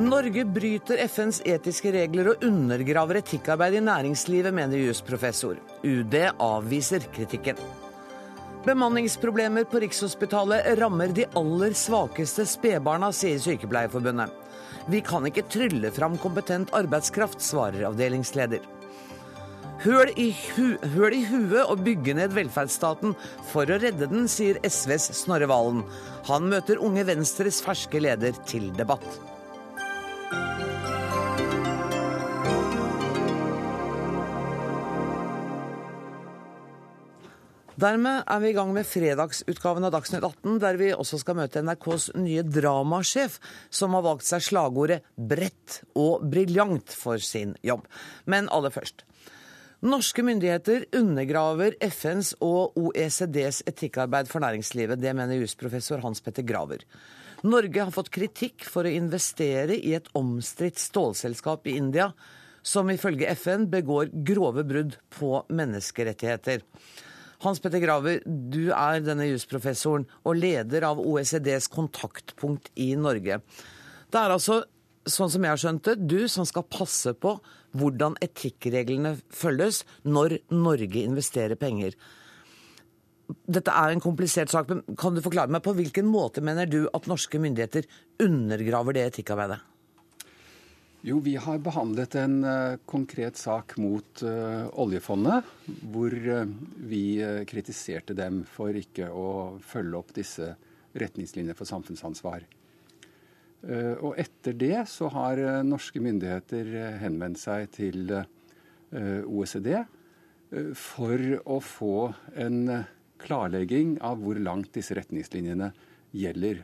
[0.00, 5.60] Norge bryter FNs etiske regler og undergraver etikkarbeid i næringslivet, mener jusprofessor.
[5.84, 7.60] UD avviser kritikken.
[8.64, 14.32] Bemanningsproblemer på Rikshospitalet rammer de aller svakeste spedbarna, sier Sykepleierforbundet.
[14.92, 18.79] Vi kan ikke trylle fram kompetent arbeidskraft, svarer avdelingsleder.
[19.80, 23.14] Høl i, hu høl i huet og bygge ned velferdsstaten
[23.48, 25.86] for å redde den, sier SVs Snorre Valen.
[26.28, 29.08] Han møter Unge Venstres ferske leder til debatt.
[37.80, 41.64] Dermed er vi i gang med fredagsutgaven av Dagsnytt 18, der vi også skal møte
[41.64, 43.40] NRKs nye dramasjef,
[43.72, 47.88] som har valgt seg slagordet 'bredt og briljant' for sin jobb.
[48.28, 49.06] Men aller først.
[49.80, 55.00] Norske myndigheter undergraver FNs og OECDs etikkarbeid for næringslivet.
[55.00, 56.82] Det mener jusprofessor Hans Petter Graver.
[57.48, 62.10] Norge har fått kritikk for å investere i et omstridt stålselskap i India,
[62.60, 66.60] som ifølge FN begår grove brudd på menneskerettigheter.
[67.40, 73.40] Hans Petter Graver, du er denne jusprofessoren og leder av OECDs kontaktpunkt i Norge.
[74.12, 74.60] Det er altså,
[75.08, 77.38] sånn som jeg har skjønt det, du som skal passe på
[77.76, 81.96] hvordan etikkreglene følges når Norge investerer penger.
[83.46, 86.82] Dette er en komplisert sak, men kan du forklare meg på hvilken måte mener du
[86.90, 87.86] at norske myndigheter
[88.22, 89.60] undergraver det etikkarbeidet?
[91.06, 95.46] Jo, vi har behandlet en uh, konkret sak mot uh, oljefondet,
[95.88, 96.42] hvor uh,
[96.90, 97.04] vi
[97.48, 99.30] kritiserte dem for ikke å
[99.64, 100.50] følge opp disse
[101.00, 102.44] retningslinjene for samfunnsansvar.
[103.60, 106.70] Og etter det så har norske myndigheter
[107.02, 109.74] henvendt seg til OECD
[110.72, 111.96] for å få
[112.40, 112.62] en
[113.20, 115.70] klarlegging av hvor langt disse retningslinjene
[116.16, 116.62] gjelder.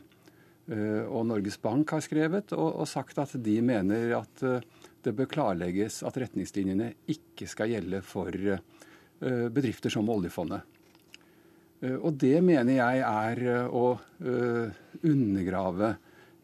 [0.67, 4.65] Eh, og Norges Bank har skrevet og, sagt at de mener at eh,
[5.07, 8.65] det bør klarlegges at retningslinjene ikke skal gjelde for eh,
[9.23, 10.73] bedrifter som oljefondet.
[11.87, 13.99] Og det mener jeg er å
[15.05, 15.91] undergrave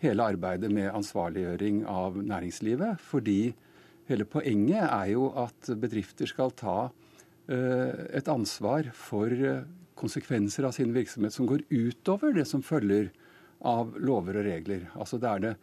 [0.02, 3.00] hele arbeidet med ansvarliggjøring av næringslivet.
[3.00, 3.54] Fordi
[4.10, 6.76] hele poenget er jo at bedrifter skal ta
[7.52, 9.32] et ansvar for
[9.98, 13.10] konsekvenser av sin virksomhet som går utover det som følger
[13.66, 14.88] av lover og regler.
[14.94, 15.54] Altså det er det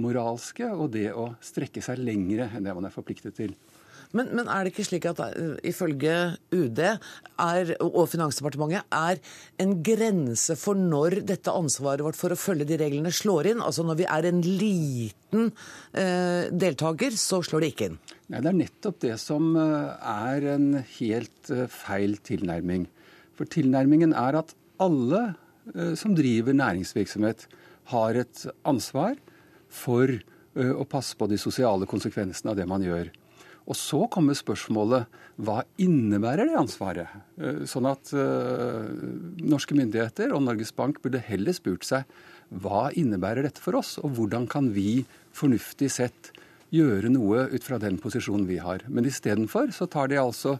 [0.00, 3.54] moralske og det å strekke seg lengre enn det man er forpliktet til.
[4.16, 6.16] Men, men, er det ikke slik at uh, ifølge
[6.54, 9.20] UD er, og Finansdepartementet er
[9.62, 13.64] en grense for når dette ansvaret vårt for å følge de reglene slår inn?
[13.64, 15.48] Altså når vi er en liten
[15.92, 17.98] eh, deltaker, så slår det ikke inn?
[18.32, 22.86] Nei, Det er nettopp det som uh, er en helt feil tilnærming.
[23.36, 25.26] For tilnærmingen er at alle
[25.74, 27.46] Eh, som driver næringsvirksomhet,
[27.90, 29.16] har et ansvar
[29.70, 33.10] for eh, å passe på de sosiale konsekvensene av det man gjør.
[33.66, 35.10] Og så kommer spørsmålet
[35.42, 37.10] hva innebærer det ansvaret?
[37.40, 38.12] Eh, sånn at
[39.42, 42.06] norske myndigheter og Norges Bank burde heller spurt seg
[42.62, 45.02] hva innebærer dette for oss, og hvordan kan vi
[45.34, 46.30] fornuftig sett
[46.74, 48.84] gjøre noe ut fra den posisjonen vi har.
[48.90, 50.56] Men istedenfor så tar de altså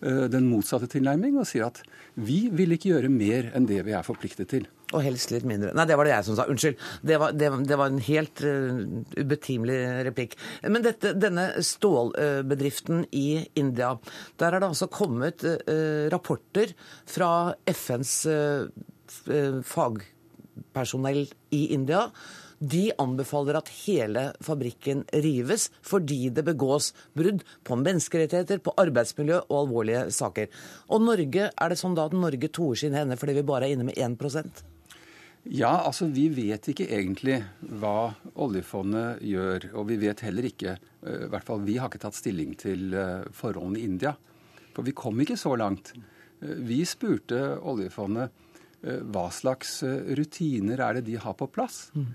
[0.00, 1.80] den motsatte tilnærming og sier at
[2.20, 4.66] vi vil ikke gjøre mer enn det vi er forpliktet til.
[4.94, 5.72] Og helst litt mindre.
[5.74, 6.46] Nei, det var det jeg som sa.
[6.50, 6.78] Unnskyld.
[7.02, 8.84] Det var, det, det var en helt uh,
[9.18, 10.36] ubetimelig replikk.
[10.62, 13.96] Men dette, denne stålbedriften uh, i India,
[14.38, 16.74] der er det altså kommet uh, rapporter
[17.10, 17.30] fra
[17.66, 18.14] FNs
[19.66, 22.06] fagpersonell i India
[22.58, 29.58] de anbefaler at hele fabrikken rives fordi det begås brudd på menneskerettigheter, på arbeidsmiljø og
[29.64, 30.48] alvorlige saker.
[30.92, 33.76] Og Norge, er det sånn da at Norge toer sine hender fordi vi bare er
[33.76, 34.64] inne med 1%
[35.54, 37.38] ja, altså Vi vet ikke egentlig
[37.78, 38.10] hva
[38.42, 39.68] oljefondet gjør.
[39.78, 42.94] Og vi vet heller ikke eh, i hvert fall Vi har ikke tatt stilling til
[42.96, 44.16] eh, forholdene i India.
[44.74, 45.92] For vi kom ikke så langt.
[46.40, 48.42] Eh, vi spurte oljefondet
[48.86, 49.80] hva slags
[50.14, 51.88] rutiner er det de har på plass.
[51.96, 52.10] Mm.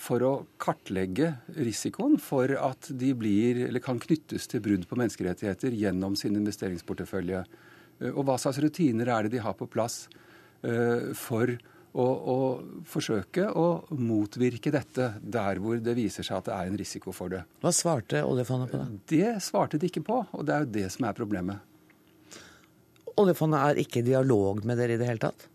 [0.00, 5.76] For å kartlegge risikoen for at de blir, eller kan knyttes til brudd på menneskerettigheter
[5.76, 7.42] gjennom sin investeringsportefølje.
[8.00, 10.06] Eh, og hva slags rutiner er det de har på plass
[10.64, 11.52] eh, for
[11.96, 12.36] å, å
[12.88, 13.66] forsøke å
[14.00, 17.42] motvirke dette der hvor det viser seg at det er en risiko for det.
[17.64, 19.00] Hva svarte oljefondet på det?
[19.12, 21.74] Det svarte de ikke på, og det er jo det som er problemet.
[23.16, 25.48] Oljefondet er ikke i dialog med dere i det hele tatt?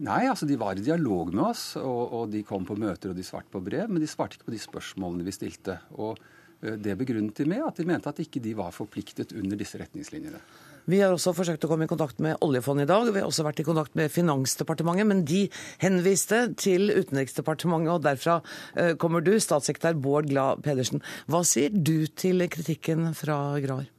[0.00, 3.18] Nei, altså de var i dialog med oss, og, og, de kom på møter og
[3.18, 5.76] de svarte på brev, men de svarte ikke på de spørsmålene vi stilte.
[6.00, 6.16] Og
[6.62, 9.80] eh, det begrunnet de med at de mente at ikke de var forpliktet under disse
[9.80, 10.40] retningslinjene.
[10.88, 13.12] Vi har også forsøkt å komme i kontakt med oljefondet i dag.
[13.12, 15.44] Vi har også vært i kontakt med Finansdepartementet, men de
[15.84, 18.40] henviste til Utenriksdepartementet, og derfra
[18.72, 21.04] eh, kommer du, statssekretær Bård Glad Pedersen.
[21.28, 23.92] Hva sier du til kritikken fra Graver?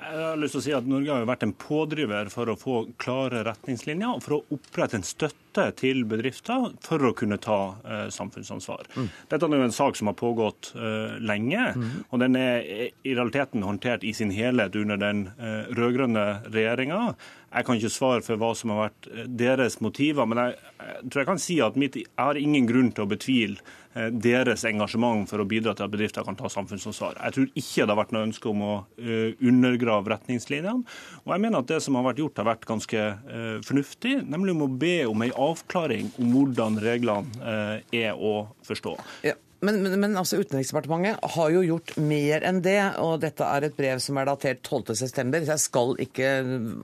[0.00, 2.76] Jeg har lyst til å si at Norge har vært en pådriver for å få
[3.00, 5.38] klare retningslinjer og for å opprette en støtte
[5.78, 8.88] til bedrifter for å kunne ta eh, samfunnsansvar.
[8.94, 9.08] Mm.
[9.32, 11.90] Dette er jo en sak som har pågått eh, lenge, mm.
[12.10, 17.02] og den er i realiteten håndtert i sin helhet under den eh, rød-grønne regjeringa.
[17.50, 21.10] Jeg kan ikke svare for hva som har vært eh, deres motiver, men jeg, jeg
[21.10, 24.62] tror jeg kan si at mitt, jeg har ingen grunn til å betvile Eh, deres
[24.68, 27.16] engasjement for å bidra til at bedrifter kan ta samfunnsansvar.
[27.18, 30.84] Jeg tror ikke det har vært noe ønske om å uh, undergrave retningslinjene.
[31.24, 34.54] Og jeg mener at det som har vært gjort, har vært ganske uh, fornuftig, nemlig
[34.54, 38.96] om å be om en avklaring om hvordan reglene er å forstå.
[39.26, 39.36] Ja.
[39.60, 42.78] Men, men, men altså, Utenriksdepartementet har jo gjort mer enn det.
[43.02, 44.94] og Dette er et brev som er datert 12.9.
[44.96, 45.10] Så
[45.50, 46.28] jeg skal ikke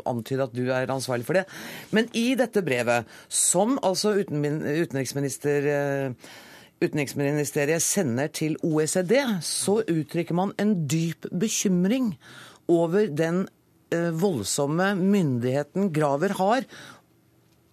[0.09, 1.47] antyde at du er ansvarlig for det.
[1.97, 5.71] Men i dette brevet, som altså utenriksminister
[6.77, 12.13] utenriksministeriet sender til OECD, så uttrykker man en dyp bekymring
[12.69, 13.47] over den
[13.95, 16.67] eh, voldsomme myndigheten Graver har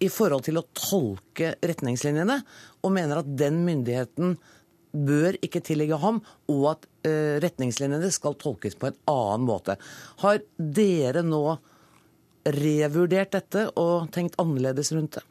[0.02, 2.40] i forhold til å tolke retningslinjene,
[2.84, 4.36] og mener at den myndigheten
[4.94, 6.20] bør ikke tilligge ham,
[6.50, 9.78] og at eh, retningslinjene skal tolkes på en annen måte.
[10.22, 11.44] Har dere nå
[12.44, 15.24] revurdert dette og tenkt annerledes rundt det?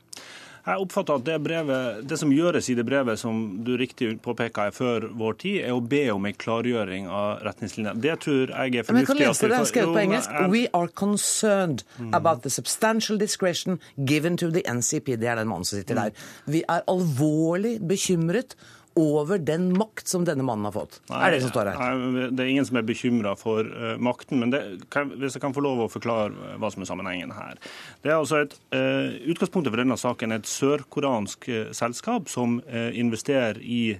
[0.63, 4.69] Jeg oppfatter at det, brevet, det som gjøres i det brevet, som du riktig påpeker
[4.69, 7.99] er før vår tid, er å be om en klargjøring av retningslinjene.
[8.03, 8.93] Det tror jeg er fornuftig.
[8.93, 10.37] Men jeg kan lese det, skrevet på engelsk.
[10.53, 11.83] We are concerned
[12.15, 15.17] about the substantial discretion given to the NCP.
[15.19, 16.23] Det er den mannen som sitter der.
[16.47, 18.55] Vi er alvorlig bekymret
[18.99, 20.99] over den makt som denne mannen har fått.
[21.09, 21.79] Nei, er det som står her?
[21.81, 24.39] Nei, det er ingen som er bekymra for uh, makten.
[24.43, 24.61] Men det,
[24.93, 27.59] kan, hvis jeg kan få lov å forklare hva som er sammenhengen her.
[28.05, 32.59] Det er altså et, uh, Utgangspunktet for denne saken er et sørkoreansk uh, selskap som
[32.73, 33.95] investerer i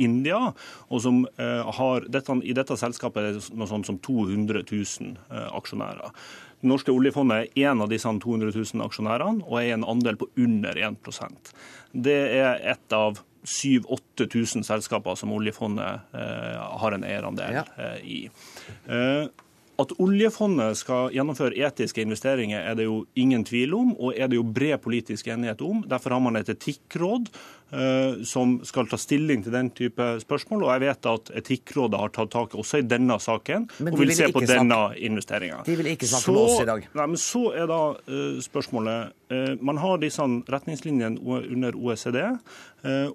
[0.00, 0.38] India,
[0.88, 5.14] og som har dette, I dette selskapet er det noe sånt som 200 000
[5.56, 6.14] aksjonærer.
[6.60, 10.28] Det norske oljefondet er en av disse 200 000 aksjonærene og er en andel på
[10.40, 11.52] under 1%
[11.92, 18.18] Det er et av 7000-8000 selskaper som oljefondet eh, har en eierandel eh, i.
[19.80, 24.36] At oljefondet skal gjennomføre etiske investeringer, er det jo ingen tvil om, og er det
[24.36, 25.84] jo bred politisk enighet om.
[25.88, 27.30] Derfor har man et etikkråd
[27.72, 30.66] uh, som skal ta stilling til den type spørsmål.
[30.66, 34.14] Og jeg vet at Etikkrådet har tatt tak også i denne saken og vil, vil
[34.18, 35.62] se på denne investeringa.
[35.68, 36.90] De vil ikke snakke så, med oss i dag.
[37.00, 42.18] Nei, men Så er da uh, spørsmålet uh, Man har disse retningslinjene under OECD,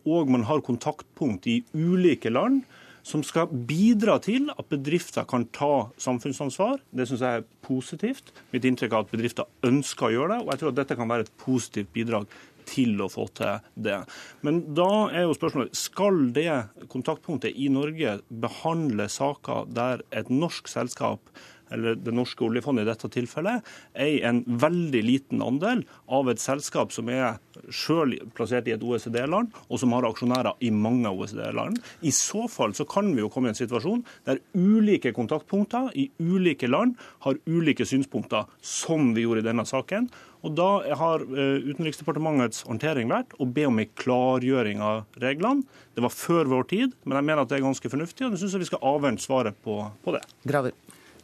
[0.06, 2.62] og man har kontaktpunkt i ulike land
[3.06, 6.81] som skal bidra til at bedrifter kan ta samfunnsansvar.
[6.90, 8.34] Det syns jeg er positivt.
[8.54, 11.12] Mitt inntrykk er at bedrifter ønsker å gjøre det, og jeg tror at dette kan
[11.12, 12.28] være et positivt bidrag
[12.66, 14.00] til å få til det.
[14.46, 16.50] Men da er jo spørsmålet skal det
[16.92, 21.30] kontaktpunktet i Norge behandle saker der et norsk selskap
[21.74, 23.66] eller det norske oljefondet i dette tilfellet,
[23.98, 27.40] eier en veldig liten andel av et selskap som er
[27.74, 31.80] selv plassert i et OECD-land, og som har aksjonærer i mange OECD-land.
[32.06, 36.10] I så fall så kan vi jo komme i en situasjon der ulike kontaktpunkter i
[36.20, 36.96] ulike land
[37.26, 40.10] har ulike synspunkter, som vi gjorde i denne saken.
[40.46, 40.68] Og Da
[41.00, 45.66] har eh, Utenriksdepartementets håndtering vært å be om en klargjøring av reglene.
[45.98, 48.44] Det var før vår tid, men jeg mener at det er ganske fornuftig, og jeg
[48.44, 50.22] syns vi skal avvente svaret på, på det.
[50.46, 50.75] Graver.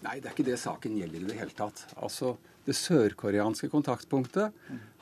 [0.01, 1.84] Nei, det er ikke det saken gjelder i det hele tatt.
[2.01, 4.53] Altså, Det sørkoreanske kontaktpunktet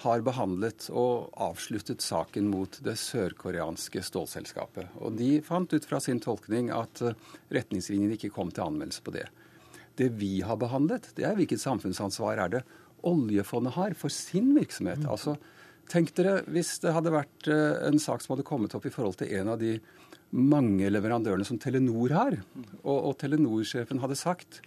[0.04, 4.88] har behandlet og avsluttet saken mot det sørkoreanske stålselskapet.
[5.04, 7.18] Og de fant ut fra sin tolkning at eh,
[7.52, 9.26] retningslinjene ikke kom til anmeldelse på det.
[10.00, 12.64] Det vi har behandlet, det er hvilket samfunnsansvar er det
[13.04, 15.04] oljefondet har for sin virksomhet.
[15.08, 15.36] Altså,
[15.90, 19.18] Tenk dere hvis det hadde vært eh, en sak som hadde kommet opp i forhold
[19.20, 19.80] til en av de
[20.30, 22.36] mange leverandørene som Telenor har,
[22.84, 24.62] og, og Telenor-sjefen hadde sagt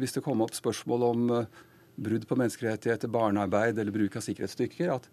[0.00, 1.64] hvis det kom opp spørsmål om eh,
[1.96, 5.08] brudd på menneskerettigheter, barnearbeid eller bruk av sikkerhetsstykker, at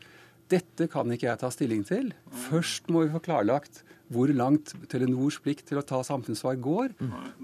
[0.52, 2.12] dette kan ikke jeg ta stilling til.
[2.50, 6.94] Først må vi få klarlagt hvor langt Telenors plikt til å ta samfunnssvar går.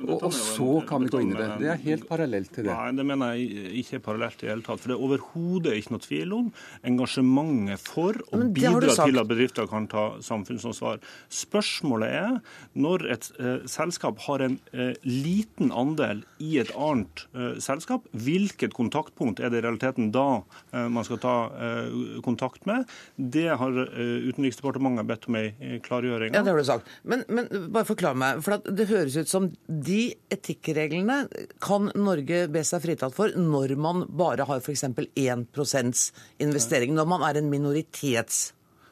[0.06, 1.48] Og, og, så kan vi gå inn i det.
[1.62, 2.74] Det er helt parallelt til det.
[2.74, 4.82] Nei, det mener jeg ikke er parallelt i det hele tatt.
[4.84, 6.52] For det er overhodet ikke noe tvil om
[6.92, 11.02] engasjementet for å bidra til at bedrifter kan ta samfunnsansvar.
[11.40, 12.38] Spørsmålet er
[12.80, 18.76] når et eh, selskap har en eh, liten andel i et annet eh, selskap, hvilket
[18.78, 20.28] kontaktpunkt er det i realiteten da
[20.74, 22.88] eh, man skal ta eh, kontakt med?
[23.16, 26.49] Det har eh, Utenriksdepartementet bedt om ei klargjøring av.
[26.50, 26.92] det har du sagt.
[27.04, 28.42] Men, men bare forklar meg.
[28.46, 30.02] For det høres ut som de
[30.34, 31.22] etikkreglene
[31.64, 34.88] kan Norge be seg fritatt for når man bare har f.eks.
[34.90, 36.06] 1%
[36.44, 36.96] investering.
[36.98, 38.50] Når man er en minoritets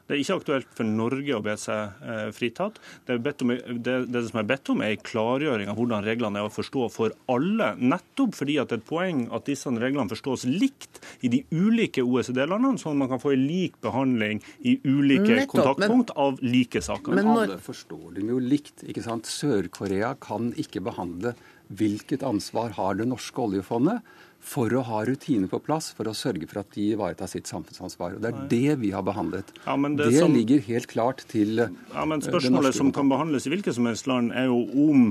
[0.08, 2.78] det er ikke aktuelt for Norge å be seg eh, fritatt.
[3.08, 6.48] Det, om, det, det, som er bedt om, er en klargjøring av hvordan reglene er
[6.48, 7.74] å forstå for alle.
[7.76, 12.06] Nettopp fordi at det er et poeng at disse reglene forstås likt i de ulike
[12.08, 16.40] OECD-landene, sånn at man kan få en lik behandling i ulike Nettopp, kontaktpunkt men, av
[16.46, 17.20] like saker.
[17.20, 18.88] Men alle forstår dem jo likt.
[18.88, 19.28] ikke sant?
[19.28, 21.36] Sør-Korea kan ikke behandle
[21.68, 24.00] hvilket ansvar har det norske oljefondet
[24.48, 28.18] for å ha rutiner på plass for å sørge for at de ivaretar sitt samfunnsansvar.
[28.18, 29.52] Og Det er det vi har behandlet.
[29.66, 33.48] Ja, det, det som, ligger helt klart til ja, men eh, Spørsmålet som kan behandles
[33.48, 35.10] i hvilket som helst land, er jo om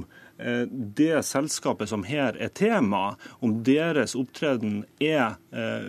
[0.69, 5.87] det selskapet som her er tema, om deres opptreden er eh,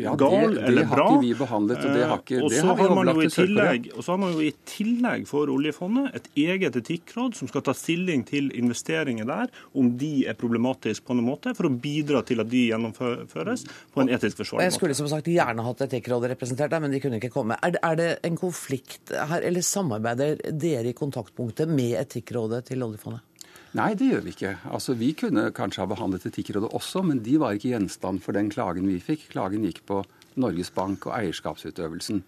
[0.00, 1.04] ja, gal det, eller bra.
[1.04, 3.90] Det har ikke vi behandlet, og det har, ikke, det har vi jo i tillegg,
[3.96, 7.74] Og så har man jo i tillegg for oljefondet et eget etikkråd som skal ta
[7.76, 12.40] stilling til investeringer der, om de er problematiske på noen måte, for å bidra til
[12.42, 14.70] at de gjennomføres på en etisk forsvarlig måte.
[14.70, 17.58] Jeg skulle som sagt gjerne hatt Etikkrådet representert der, men de kunne ikke komme.
[17.60, 22.86] Er det, er det en konflikt her, eller samarbeider dere i kontaktpunktet med Etikkrådet til
[22.86, 23.26] oljefondet?
[23.72, 24.56] Nei, det gjør vi ikke.
[24.68, 28.50] Altså, Vi kunne kanskje ha behandlet Etikkrådet også, men de var ikke gjenstand for den
[28.52, 29.30] klagen vi fikk.
[29.32, 30.02] Klagen gikk på
[30.36, 32.20] Norges Bank og eierskapsutøvelsen.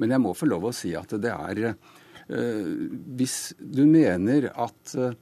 [0.00, 2.72] Men jeg må få lov å si at det er øh,
[3.18, 5.12] Hvis du mener at øh,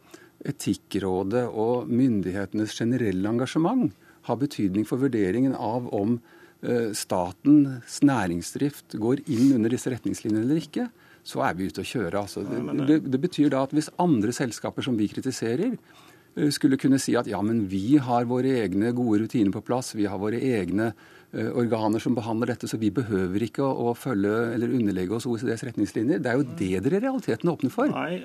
[0.46, 3.90] Etikkrådet og myndighetenes generelle engasjement
[4.28, 6.18] har betydning for vurderingen av om
[6.62, 10.86] øh, statens næringsdrift går inn under disse retningslinjene eller ikke,
[11.26, 12.22] så er vi ute å kjøre.
[12.22, 12.44] Altså.
[12.46, 17.00] Det, det, det, betyr da at hvis andre selskaper som vi kritiserer, eh, skulle kunne
[17.02, 20.38] si at ja, men vi har våre egne gode rutiner på plass, vi har våre
[20.38, 25.16] egne Eh, organer som behandler dette, så vi behøver ikke å, å følge eller underlegge
[25.16, 26.20] oss OECDs retningslinjer.
[26.22, 27.90] Det er jo det dere i realiteten åpner for.
[27.92, 28.20] Nei,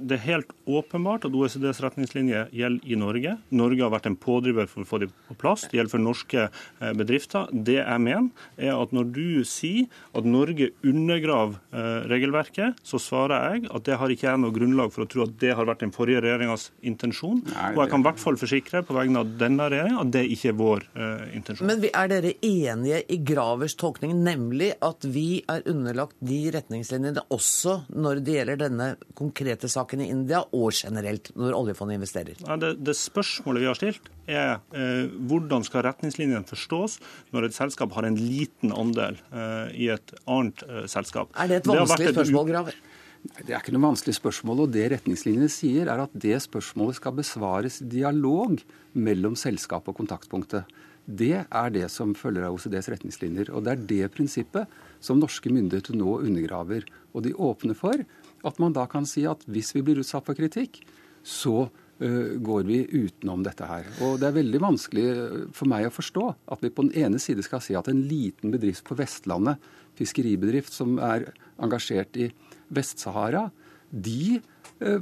[0.00, 3.36] Det er helt åpenbart at OECDs retningslinjer gjelder i Norge.
[3.54, 5.66] Norge har vært en pådriver for å få dem på plass.
[5.70, 7.50] Det gjelder for norske eh, bedrifter.
[7.52, 13.54] Det jeg mener, er at når du sier at Norge undergraver eh, regelverket, så svarer
[13.54, 15.84] jeg at det har ikke jeg noe grunnlag for å tro at det har vært
[15.84, 17.42] den forrige regjeringas intensjon.
[17.48, 20.24] Nei, Og jeg kan i hvert fall forsikre på vegne av denne regjeringa at det
[20.34, 20.86] ikke er vår
[21.34, 21.68] intensjon.
[21.68, 27.80] Men er dere enige i Gravers tolkning, nemlig at vi er underlagt de retningslinjene også
[27.92, 28.88] når det gjelder denne
[29.18, 32.40] konkrete saken i India, og generelt når oljefondet investerer?
[32.44, 36.98] Ja, det, det, spørsmålet vi har stilt, er eh, hvordan skal retningslinjene forstås
[37.34, 41.32] når et selskap har en liten andel eh, i et annet eh, selskap?
[41.36, 42.82] Er det et vanskelig det spørsmål, Graver?
[43.24, 44.66] Det er ikke noe vanskelig spørsmål.
[44.66, 48.58] og Det retningslinjene sier, er at det spørsmålet skal besvares i dialog
[48.92, 50.68] mellom selskapet og kontaktpunktet.
[51.04, 53.50] Det er det som følger av OCDs retningslinjer.
[53.52, 54.70] Og det er det prinsippet
[55.04, 56.86] som norske myndigheter nå undergraver.
[57.12, 58.00] Og de åpner for
[58.44, 60.80] at man da kan si at hvis vi blir utsatt for kritikk,
[61.24, 63.88] så uh, går vi utenom dette her.
[64.04, 65.06] Og det er veldig vanskelig
[65.56, 68.52] for meg å forstå at vi på den ene side skal si at en liten
[68.54, 69.60] bedrift på Vestlandet,
[69.98, 71.30] fiskeribedrift som er
[71.62, 72.32] engasjert i
[72.74, 73.46] Vest-Sahara,
[73.94, 74.40] de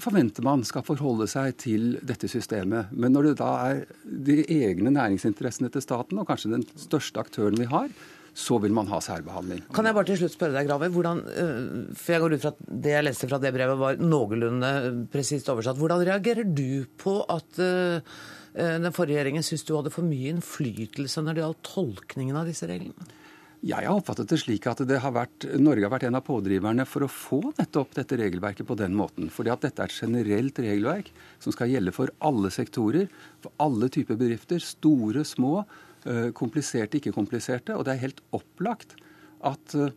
[0.03, 2.91] forventer man skal forholde seg til dette systemet.
[2.93, 7.57] Men når det da er de egne næringsinteressene til staten, og kanskje den største aktøren
[7.59, 7.89] vi har,
[8.33, 9.61] så vil man ha særbehandling.
[9.77, 12.53] Kan jeg bare til slutt spørre deg, Graver, hvordan, eh, for jeg går ut fra
[12.55, 14.71] at det jeg leste fra det brevet var noenlunde
[15.13, 15.81] presist oversatt.
[15.81, 18.15] Hvordan reagerer du på at eh,
[18.57, 22.69] den forrige regjeringen syntes du hadde for mye innflytelse når det gjaldt tolkningen av disse
[22.69, 23.21] reglene?
[23.63, 26.83] Jeg har oppfattet det slik at det har vært, Norge har vært en av pådriverne
[26.89, 29.29] for å få nettopp dette regelverket på den måten.
[29.31, 33.07] Fordi at dette er et generelt regelverk som skal gjelde for alle sektorer,
[33.45, 34.59] for alle typer bedrifter.
[34.59, 35.63] Store, små,
[36.11, 37.77] eh, kompliserte, ikke kompliserte.
[37.79, 38.97] Og det er helt opplagt
[39.47, 39.95] at eh,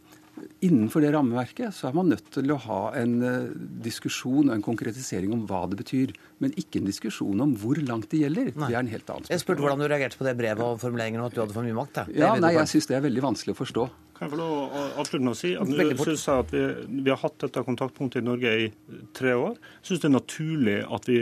[0.66, 3.52] innenfor det rammeverket så er man nødt til å ha en uh,
[3.86, 6.16] diskusjon og en konkretisering om hva det betyr.
[6.44, 8.52] Men ikke en diskusjon om hvor langt det gjelder.
[8.54, 8.70] Nei.
[8.70, 9.36] Det er en helt annen spørsmål.
[9.36, 11.68] Jeg spurte hvordan du reagerte på det brevet og formuleringen om at du hadde for
[11.68, 12.02] mye makt.
[12.02, 12.08] Da.
[12.16, 13.88] Ja, nei, Jeg syns det er veldig vanskelig å forstå.
[14.16, 16.62] Kan jeg få lov å avslutte med å si at Nå synes jeg at vi,
[17.02, 18.70] vi, har hatt dette kontaktpunktet i Norge i
[19.18, 19.58] tre år.
[19.82, 21.18] Jeg syns det er naturlig at vi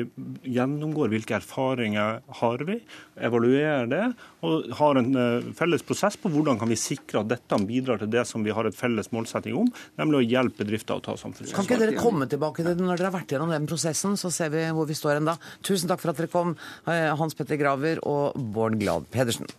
[0.53, 2.77] gjennomgår hvilke erfaringer har vi,
[3.17, 4.03] evaluerer det
[4.45, 8.12] og har en uh, felles prosess på hvordan kan vi sikre at dette bidrar til
[8.13, 11.57] det som vi har et felles målsetting om, nemlig å hjelpe bedrifter å ta samfunnsansvar.
[11.57, 14.29] Kan ikke dere komme tilbake til det når dere har vært gjennom den prosessen, så
[14.33, 15.39] ser vi hvor vi står enda.
[15.65, 16.53] Tusen takk for at dere kom,
[16.85, 19.50] eh, Hans Petter Graver og Bård Glad Pedersen.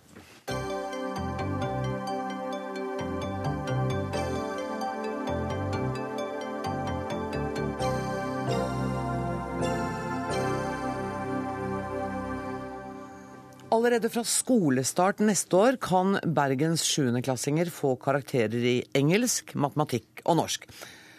[13.85, 20.65] Allerede fra skolestart neste år kan Bergens sjuendeklassinger få karakterer i engelsk, matematikk og norsk.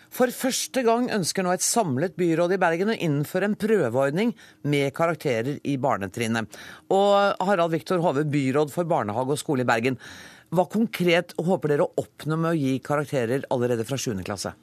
[0.10, 4.34] For første gang ønsker nå et samlet byråd i Bergen å innføre en prøveordning
[4.65, 6.57] med karakterer i barnetrinnet.
[6.89, 10.01] Og Harald Viktor Hove, byråd for barnehage og skole i Bergen.
[10.50, 14.25] Hva konkret håper dere å oppnå med å gi karakterer allerede fra 7.
[14.25, 14.57] klasse?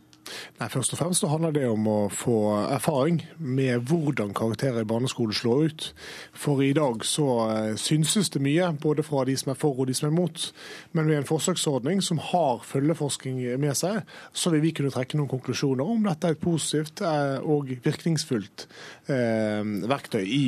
[0.61, 2.37] Nei, Først og fremst handler det om å få
[2.73, 5.87] erfaring med hvordan karakterer i barneskolen slår ut.
[6.37, 9.91] For i dag så eh, synses det mye, både fra de som er for og
[9.91, 10.49] de som er imot.
[10.97, 14.03] Men ved en forsøksordning som har følgeforskning med seg,
[14.33, 18.67] så vil vi kunne trekke noen konklusjoner om dette er et positivt eh, og virkningsfullt
[19.13, 20.45] eh, verktøy i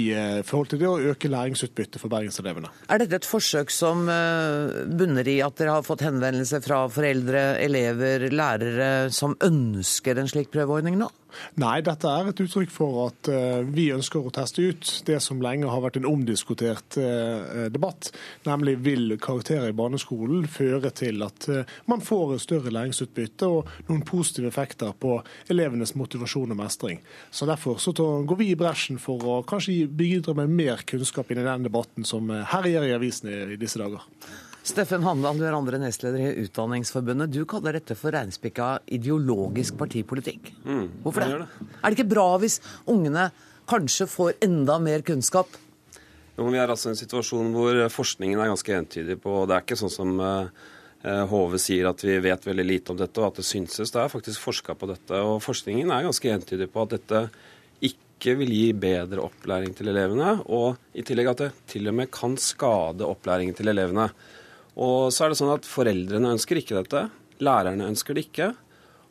[0.46, 2.70] forhold til det å øke læringsutbyttet for bergenselevene.
[2.92, 8.28] Er dette et forsøk som bunner i at dere har fått henvendelser fra foreldre, elever,
[8.32, 11.10] lærere som ønsker ønsker en slik prøveordning nå?
[11.58, 15.42] Nei, dette er et uttrykk for at uh, vi ønsker å teste ut det som
[15.42, 18.10] lenge har vært en omdiskutert uh, debatt.
[18.46, 24.04] Nemlig vil karakterer i barneskolen føre til at uh, man får større læringsutbytte og noen
[24.06, 25.18] positive effekter på
[25.52, 27.02] elevenes motivasjon og mestring.
[27.30, 31.42] Så Derfor så går vi i bresjen for å kanskje bidra med mer kunnskap inn
[31.42, 34.02] i den debatten som herjer i avisene i disse dager.
[34.64, 37.28] Steffen Handal, du er andre nestleder i Utdanningsforbundet.
[37.34, 40.54] Du kaller dette for reinspikka ideologisk partipolitikk.
[40.64, 41.42] Mm, Hvorfor det?
[41.42, 41.66] det?
[41.82, 42.56] Er det ikke bra hvis
[42.88, 43.26] ungene
[43.68, 45.58] kanskje får enda mer kunnskap?
[46.38, 49.66] Jo, vi er altså i en situasjon hvor forskningen er ganske entydig på Det er
[49.66, 53.42] ikke sånn som Hove eh, sier at vi vet veldig lite om dette, og at
[53.42, 53.92] det synses.
[53.92, 55.20] Det er faktisk forska på dette.
[55.20, 57.20] Og forskningen er ganske entydig på at dette
[57.84, 62.08] ikke vil gi bedre opplæring til elevene, og i tillegg at det til og med
[62.14, 64.08] kan skade opplæringen til elevene.
[64.74, 67.06] Og så er det sånn at foreldrene ønsker ikke dette.
[67.44, 68.50] Lærerne ønsker det ikke.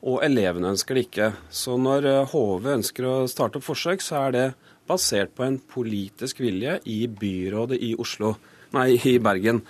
[0.04, 1.32] Og elevene ønsker det ikke.
[1.54, 4.46] Så når HV eh, ønsker å starte opp forsøk, så er det
[4.90, 8.36] basert på en politisk vilje i byrådet i Oslo,
[8.76, 9.64] nei, i Bergen.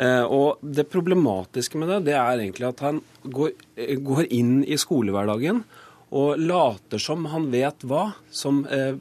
[0.00, 4.62] Eh, og det problematiske med det, det er egentlig at han går, eh, går inn
[4.64, 5.60] i skolehverdagen
[6.14, 8.60] og later som han vet hva som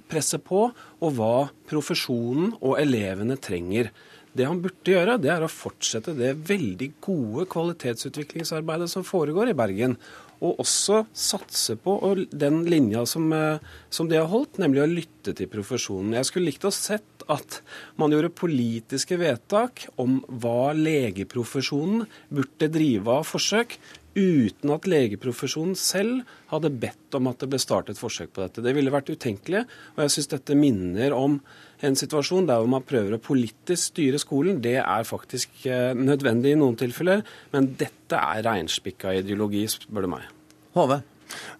[0.09, 3.91] presser på, og hva profesjonen og elevene trenger.
[4.33, 9.57] Det han burde gjøre, det er å fortsette det veldig gode kvalitetsutviklingsarbeidet som foregår i
[9.57, 9.97] Bergen.
[10.43, 11.95] Og også satse på
[12.33, 16.15] den linja som, eh, som de har holdt, nemlig å lytte til profesjonen.
[16.17, 17.61] Jeg skulle likt å sett at
[17.95, 23.77] man gjorde politiske vedtak om hva legeprofesjonen burde drive av forsøk,
[24.13, 28.61] uten at legeprofesjonen selv hadde bedt om at det ble startet forsøk på dette.
[28.61, 29.63] Det ville vært utenkelig,
[29.95, 31.39] og jeg syns dette minner om
[31.83, 36.59] en situasjon der man prøver å politisk styre skolen, det er faktisk eh, nødvendig i
[36.59, 37.23] noen tilfeller.
[37.55, 40.29] Men dette er reinspikka ideologi, spør du meg.
[40.77, 41.01] Hove.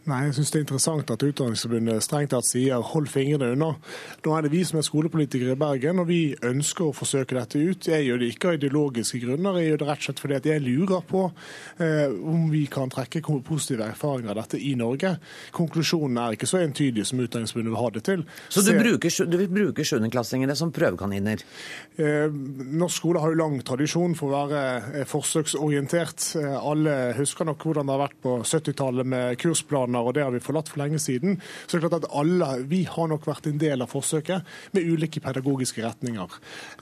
[0.04, 3.70] Nei, jeg syns det er interessant at Utdanningsforbundet strengt tatt sier hold fingrene unna.
[4.26, 7.62] Nå er det vi som er skolepolitikere i Bergen, og vi ønsker å forsøke dette
[7.62, 7.88] ut.
[7.88, 10.50] Jeg gjør det ikke av ideologiske grunner, jeg gjør det rett og slett fordi at
[10.50, 11.22] jeg lurer på
[11.86, 15.13] eh, om vi kan trekke positive erfaringer av dette i Norge.
[15.56, 18.28] Konklusjonen er ikke så entydig som Utdanningsforbundet vil ha det til.
[18.52, 21.48] Så du, bruker, du vil bruke sjuendeklassingene som prøvekaniner?
[21.96, 22.28] Eh,
[22.84, 24.68] norsk skole har jo lang tradisjon for å være
[25.00, 26.28] eh, forsøksorientert.
[26.44, 30.23] Eh, alle husker nok hvordan det har vært på 70-tallet med kursplaner planer, og det
[30.23, 31.39] har vi forlatt for lenge siden.
[31.67, 34.84] Så det er klart at alle, Vi har nok vært en del av forsøket med
[34.84, 36.29] ulike pedagogiske retninger.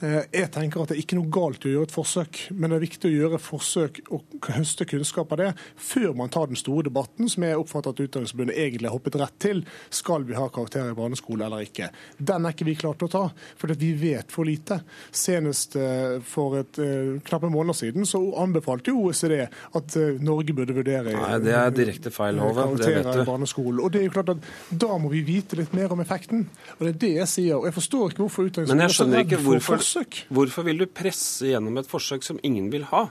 [0.02, 2.70] Eh, jeg tenker at det er ikke noe galt i å gjøre et forsøk, men
[2.70, 6.60] det er viktig å gjøre forsøk og høste kunnskap av det før man tar den
[6.60, 9.64] store debatten, som jeg oppfatter at Utdanningsforbundet egentlig har hoppet rett til.
[9.90, 11.92] Skal vi ha karakterer i barneskole eller ikke?
[12.18, 13.24] Den er ikke vi klart å ta,
[13.58, 14.82] for vi vet for lite.
[15.12, 20.76] Senest eh, for et uh, knappe måneder siden så anbefalte jo OECD at Norge burde
[20.76, 22.68] vurdere Nei, Det er direkte feil, Hove.
[22.78, 23.82] Det i barneskole.
[23.82, 24.38] Og det er jo klart at
[24.84, 26.46] Da må vi vite litt mer om effekten.
[26.78, 27.56] Og Det er det jeg sier.
[27.58, 30.22] Og jeg forstår ikke hvorfor utdanningsskolen er redd for hvorfor, forsøk.
[30.30, 33.08] Hvorfor vil du presse gjennom et forsøk som ingen vil ha?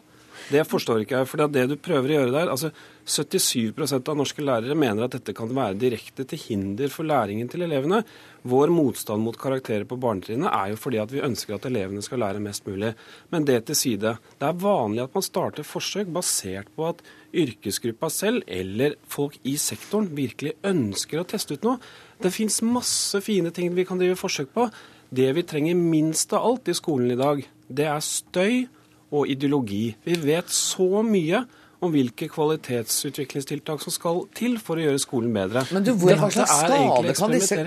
[0.50, 1.28] Det forstår ikke jeg.
[1.30, 2.72] For det du prøver å gjøre der altså
[3.06, 7.62] 77% av norske lærere mener at dette kan være direkte til hinder for læringen til
[7.66, 8.02] elevene.
[8.50, 12.22] Vår motstand mot karakterer på barnetrinnet er jo fordi at vi ønsker at elevene skal
[12.24, 12.92] lære mest mulig.
[13.30, 14.16] Men det til side.
[14.40, 19.54] Det er vanlig at man starter forsøk basert på at yrkesgruppa selv eller folk i
[19.60, 21.78] sektoren virkelig ønsker å teste ut noe.
[22.20, 24.66] Det fins masse fine ting vi kan drive forsøk på.
[25.10, 28.66] Det vi trenger minst av alt i skolen i dag, det er støy
[29.10, 29.90] og ideologi.
[30.06, 31.44] Vi vet så mye
[31.80, 35.64] om hvilke kvalitetsutviklingstiltak som skal til for å gjøre skolen bedre.
[35.72, 37.60] Men du, hvor, hva slags skade kan disse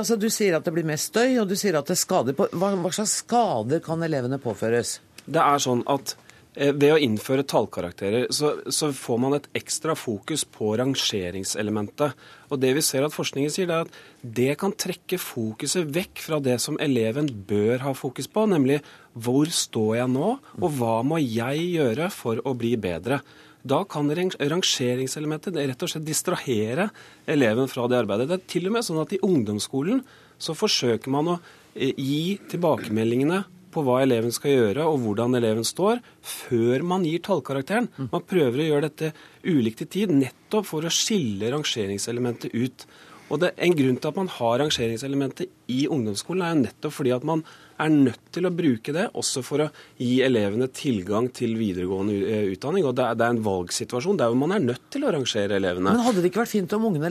[0.00, 2.50] altså, Du sier at det blir mer støy, og du sier at det skader på
[2.52, 4.98] hva, hva slags skader kan elevene påføres?
[5.24, 6.12] Det er sånn at
[6.54, 12.14] ved å innføre tallkarakterer så, så, får man et ekstra fokus på rangeringselementet.
[12.54, 16.38] Og det vi ser at Forskningen sier, er at det kan trekke fokuset vekk fra
[16.42, 18.80] det som eleven bør ha fokus på, nemlig
[19.14, 23.20] hvor står jeg nå, og hva må jeg gjøre for å bli bedre.
[23.64, 26.90] Da kan rangeringselementet rett og slett distrahere
[27.26, 28.28] eleven fra det arbeidet.
[28.28, 30.04] Det er til og med sånn at i ungdomsskolen
[30.38, 31.36] så forsøker man å
[31.72, 33.40] eh, gi tilbakemeldingene
[33.74, 37.90] på hva eleven skal gjøre og hvordan eleven står, før man gir tallkarakteren.
[38.12, 39.10] Man prøver å gjøre dette
[39.44, 42.86] ulikt i tid, nettopp for å skille rangeringselementet ut.
[43.32, 47.14] Og det, En grunn til at man har rangeringselementet i ungdomsskolen, er jo nettopp fordi
[47.14, 47.44] at man
[47.80, 52.44] er nødt til å bruke det også for å gi elevene tilgang til videregående eh,
[52.52, 52.86] utdanning.
[52.86, 55.96] Og det er, det er en valgsituasjon der man er nødt til å rangere elevene.
[55.96, 57.10] Men hadde det ikke vært fint om ungene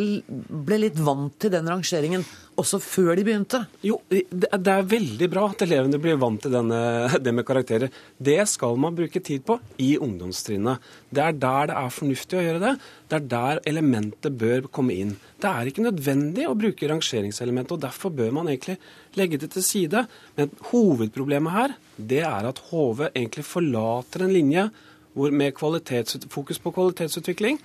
[0.70, 2.24] ble litt vant til den rangeringen
[2.60, 3.60] også før de begynte?
[3.86, 6.78] Jo, det er veldig bra at elevene blir vant til denne,
[7.24, 7.92] det med karakterer.
[8.18, 10.84] Det skal man bruke tid på i ungdomstrinnet.
[11.14, 12.74] Det er der det er fornuftig å gjøre det.
[13.10, 15.16] Det er der elementet bør komme inn.
[15.42, 18.80] Det er ikke nødvendig å bruke rangeringselementet, og derfor bør man egentlig
[19.20, 20.06] legge det til side.
[20.38, 24.70] Men hovedproblemet her, det er at HV egentlig forlater en linje
[25.14, 25.60] med
[26.34, 27.60] fokus på kvalitetsutvikling.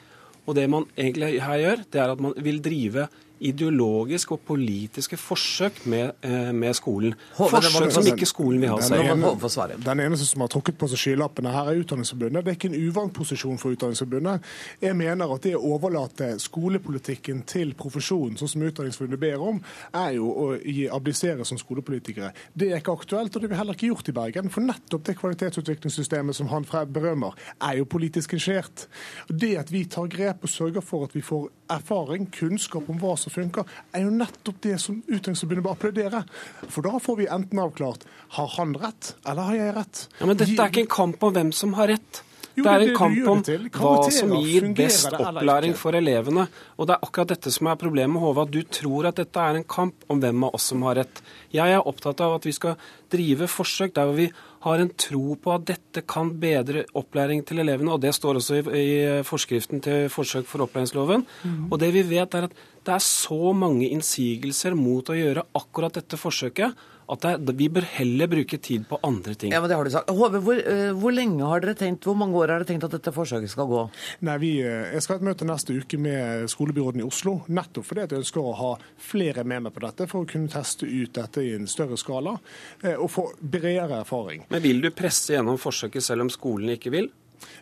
[0.48, 3.08] Og det man egentlig her gjør, det er at man vil drive
[3.40, 7.14] ideologiske og politiske forsøk med, eh, med skolen.
[7.36, 9.04] Forsøk som ikke skolen vil ha seg.
[9.08, 12.44] Den, den eneste som har trukket på seg skylappene her, er Utdanningsforbundet.
[12.44, 14.46] Det er ikke en uvant posisjon for Utdanningsforbundet.
[14.82, 19.60] Jeg mener at det å overlate skolepolitikken til profesjonen, sånn som Utdanningsforbundet ber om,
[19.94, 20.48] er jo å
[20.96, 22.32] abdisere som skolepolitikere.
[22.54, 24.50] Det er ikke aktuelt, og det blir heller ikke gjort i Bergen.
[24.50, 28.88] For nettopp det kvalitetsutviklingssystemet som han berømmer, er jo politisk initiert.
[29.28, 33.16] Det at vi tar grep og sørger for at vi får erfaring, kunnskap om hva
[33.20, 36.22] som funker, er jo nettopp det som Utdanningsforbundet bør applaudere.
[36.68, 38.06] For da får vi enten avklart
[38.38, 40.06] har han rett, eller har jeg rett.
[40.18, 42.24] Ja, Men dette er ikke en kamp om hvem som har rett.
[42.58, 43.42] Jo, det er en kamp om
[43.78, 46.48] hva som gir best opplæring for elevene.
[46.74, 48.50] Og det er akkurat dette som er problemet med Håvard.
[48.50, 51.22] Du tror at dette er en kamp om hvem av oss som har rett.
[51.54, 52.74] Jeg er opptatt av at vi skal
[53.14, 54.26] drive forsøk der hvor vi
[54.68, 57.94] har en tro på at dette kan bedre opplæring til elevene.
[57.94, 61.24] og Det står også i, i forskriften til forsøk for opplæringsloven.
[61.44, 61.72] Mm.
[61.72, 65.98] Og det vi vet er at det er så mange innsigelser mot å gjøre akkurat
[65.98, 69.52] dette forsøket at det, vi bør heller bruke tid på andre ting.
[69.54, 70.10] Ja, men det har du sagt.
[70.12, 72.96] Håve, hvor, uh, hvor, lenge har dere tenkt, hvor mange år har dere tenkt at
[72.96, 73.84] dette forsøket skal gå?
[74.28, 77.88] Nei, vi, uh, Jeg skal ha et møte neste uke med skolebyråden i Oslo, nettopp
[77.88, 81.14] fordi jeg ønsker å ha flere med meg på dette, for å kunne teste ut
[81.16, 84.44] dette i en større skala uh, og få bredere erfaring.
[84.52, 87.10] Men Vil du presse gjennom forsøket selv om skolen ikke vil?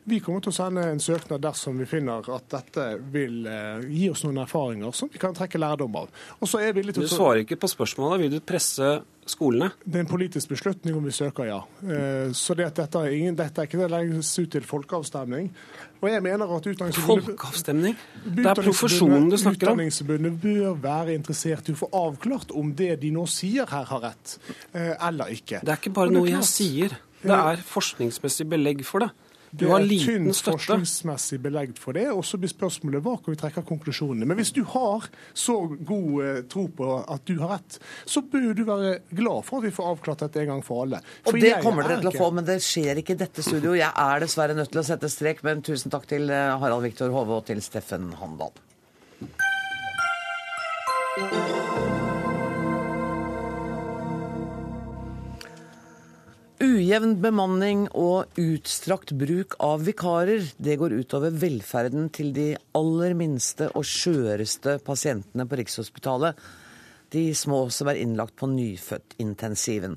[0.04, 4.08] Vi kommer til å sende en søknad dersom vi finner at dette vil eh, gi
[4.12, 6.10] oss noen erfaringer som vi kan trekke lærdom av.
[6.40, 6.98] Og så er vi litt...
[6.98, 8.24] Du svarer ikke på spørsmålet.
[8.24, 9.72] Vil du presse skolene?
[9.82, 11.58] Det er en politisk beslutning om vi søker ja.
[11.82, 15.50] Eh, så det dette, er ingen, dette er ikke det legges ut til folkeavstemning.
[16.02, 16.68] Og jeg mener at
[17.00, 17.96] Folkeavstemning?
[18.24, 19.80] Det er profesjonen du snakker om.
[19.80, 24.04] Utdanningsforbundet bør være interessert i å få avklart om det de nå sier her, har
[24.10, 24.36] rett
[24.72, 25.62] eh, eller ikke.
[25.64, 26.98] Det er ikke bare noe jeg sier.
[27.26, 29.10] Det er forskningsmessig belegg for det.
[29.50, 33.40] Du har liten tynt forskningsmessig belegg for det, og så blir spørsmålet hva kan vi
[33.40, 34.26] trekke av konklusjonene.
[34.28, 35.06] Men hvis du har
[35.36, 39.60] så god eh, tro på at du har rett, så bør du være glad for
[39.60, 41.02] at vi får avklart dette en gang for alle.
[41.26, 43.76] For og det kommer dere til å få, men det skjer ikke i dette studio.
[43.78, 47.14] Jeg er dessverre nødt til å sette strek, men tusen takk til eh, Harald Viktor
[47.14, 48.54] Hove og til Steffen Handal.
[56.86, 62.44] Ujevn bemanning og utstrakt bruk av vikarer, det går utover velferden til de
[62.78, 66.38] aller minste og skjøreste pasientene på Rikshospitalet.
[67.10, 69.96] De små som er innlagt på nyfødtintensiven.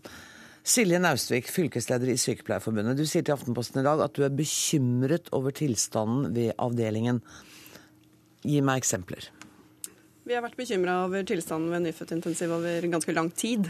[0.65, 2.97] Silje Naustvik, fylkesleder i Sykepleierforbundet.
[2.97, 7.21] Du sier til Aftenposten i dag at du er bekymret over tilstanden ved avdelingen.
[8.41, 9.29] Gi meg eksempler.
[10.25, 13.69] Vi har vært bekymra over tilstanden ved nyfødtintensiv over ganske lang tid.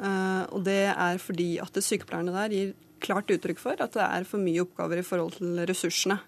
[0.00, 4.26] Eh, og det er fordi at sykepleierne der gir klart uttrykk for at det er
[4.28, 6.20] for mye oppgaver i forhold til ressursene.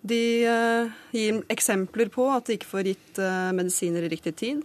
[0.00, 4.62] De eh, gir eksempler på at de ikke får gitt eh, medisiner i riktig tid.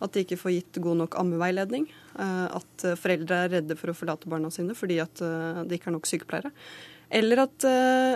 [0.00, 1.90] At de ikke får gitt god nok ammeveiledning.
[2.16, 6.08] At foreldre er redde for å forlate barna sine fordi at det ikke er nok
[6.08, 6.50] sykepleiere.
[7.12, 7.66] Eller at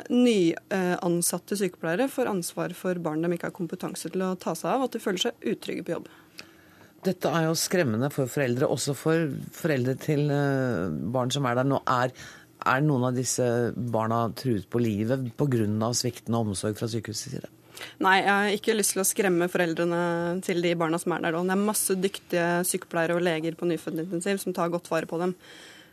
[0.08, 4.86] nyansatte sykepleiere får ansvar for barn de ikke har kompetanse til å ta seg av,
[4.86, 6.08] at de føler seg utrygge på jobb.
[7.04, 11.68] Dette er jo skremmende for foreldre, også for foreldre til eh, barn som er der
[11.68, 11.80] nå.
[11.90, 12.14] Er,
[12.64, 15.90] er noen av disse barna truet på livet pga.
[15.92, 17.50] sviktende omsorg fra sykehusets side?
[18.00, 21.36] Nei, jeg har ikke lyst til å skremme foreldrene til de barna som er der.
[21.36, 25.34] Det er masse dyktige sykepleiere og leger på nyfødtintensiv som tar godt vare på dem.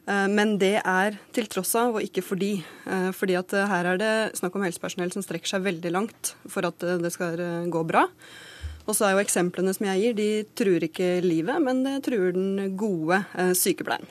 [0.06, 2.54] Eh, men det er til tross av, og ikke fordi.
[2.86, 6.69] Eh, fordi at her er det snakk om helsepersonell som strekker seg veldig langt for
[6.69, 7.43] at det skal
[7.74, 8.06] gå bra.
[8.87, 12.33] Og så er jo eksemplene som jeg gir, de truer ikke livet, men det truer
[12.35, 14.07] den gode eh, sykepleien.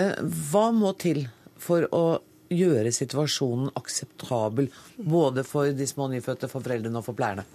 [0.00, 0.16] Eh,
[0.50, 1.26] hva må til
[1.60, 7.46] for å gjøre situasjonen akseptabel både for de små nyfødte, for foreldrene og for pleierne?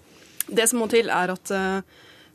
[0.47, 1.81] Det som må til, er at uh,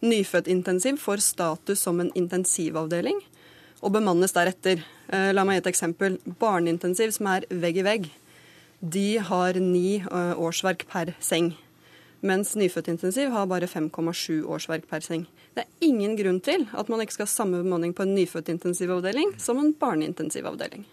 [0.03, 3.21] nyfødtintensiv får status som en intensivavdeling
[3.81, 4.83] og bemannes deretter.
[5.09, 6.19] La meg gi et eksempel.
[6.43, 8.09] Barneintensiv, som er vegg i vegg,
[8.81, 11.55] de har ni årsverk per seng.
[12.21, 15.25] Mens nyfødtintensiv har bare 5,7 årsverk per seng.
[15.57, 19.39] Det er ingen grunn til at man ikke skal ha samme bemanning på en nyfødtintensivavdeling
[19.41, 20.85] som en barneintensivavdeling.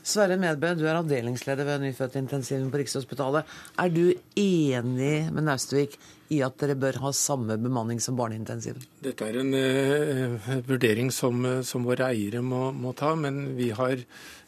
[0.00, 3.44] Sverre Medbø, du er avdelingsleder ved nyfødtintensiven på Rikshospitalet.
[3.78, 5.98] Er du enig med Naustvik
[6.32, 8.80] i at dere bør ha samme bemanning som barneintensiven?
[9.04, 14.00] Dette er en uh, vurdering som, som, våre eiere må, må, ta, men vi har
[14.00, 14.39] uh,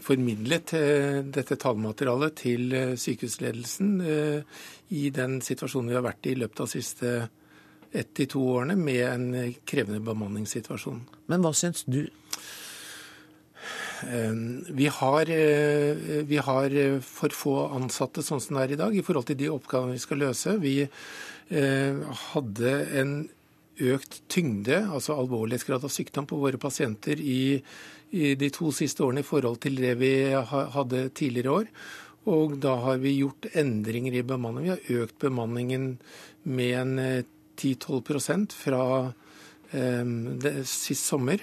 [0.00, 3.90] formidlet uh, dette tallmaterialet til sykehusledelsen
[4.96, 7.12] i den situasjonen vi har vært i i løpet av de siste
[7.92, 11.02] ett til to årene, med en krevende bemanningssituasjon.
[11.28, 12.04] Men hva syns du?
[14.08, 18.76] Ehm, vi har, eh, vi har, eh, for få ansatte sånn som det er i
[18.76, 20.60] dag, i forhold til de oppgavene vi skal løse.
[20.60, 20.88] Vi
[21.50, 21.94] eh,
[22.32, 23.28] hadde en
[23.80, 27.58] økt tyngde, altså alvorlighetsgrad av sykdom, på våre pasienter i,
[28.10, 31.68] i de to siste årene i forhold til det vi hadde tidligere år.
[32.30, 34.68] Og da har vi gjort endringer i bemanning.
[34.68, 35.94] Vi har økt bemanningen
[36.44, 36.96] med en
[37.60, 38.82] 10-12 fra
[39.72, 41.40] eh, sist sommer.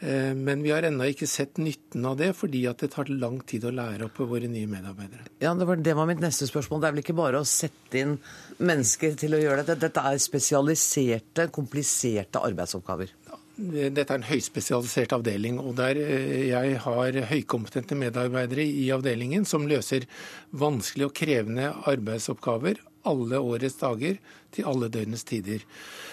[0.00, 3.38] Eh, men vi har ennå ikke sett nytten av det, fordi at det tar lang
[3.48, 5.30] tid å lære opp våre nye medarbeidere.
[5.40, 6.82] Ja, Det var, det var mitt neste spørsmål.
[6.82, 8.18] Det er vel ikke bare å sette inn
[8.58, 9.80] mennesker til å gjøre dette?
[9.86, 13.14] Dette er spesialiserte, kompliserte arbeidsoppgaver?
[13.56, 19.64] Dette er en høyspesialisert avdeling, og der eh, jeg har høykompetente medarbeidere i avdelingen som
[19.64, 20.04] løser
[20.52, 24.18] vanskelige og krevende arbeidsoppgaver alle årets dager
[24.52, 25.64] til alle døgnets tider.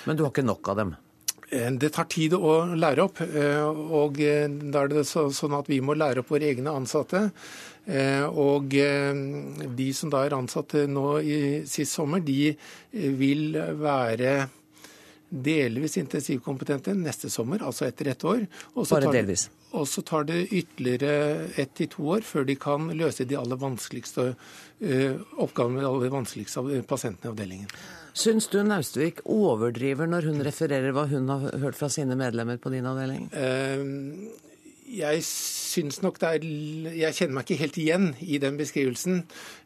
[0.07, 0.95] Men du har ikke nok av dem?
[1.53, 3.61] Eh, det tar tid å lære opp, eh,
[3.99, 7.29] og eh, da er det sånn at vi må lære opp våre egne ansatte.
[7.83, 12.53] Og de som da er ansatte nå i sist sommer, de
[13.19, 14.45] vil være
[15.27, 18.45] delvis intensivkompetente neste sommer, altså etter ett år.
[18.77, 19.49] Bare delvis?
[19.75, 23.59] Og så tar det ytterligere ett til to år før de kan løse de aller
[23.59, 24.29] vanskeligste
[24.79, 27.75] oppgavene med de aller vanskeligste pasientene i avdelingen.
[28.13, 32.69] Syns du Naustvik overdriver når hun refererer hva hun har hørt fra sine medlemmer på
[32.69, 33.25] din avdeling?
[33.33, 34.29] Uh,
[34.93, 36.43] jeg syns nok det er
[36.99, 39.23] Jeg kjenner meg ikke helt igjen i den beskrivelsen.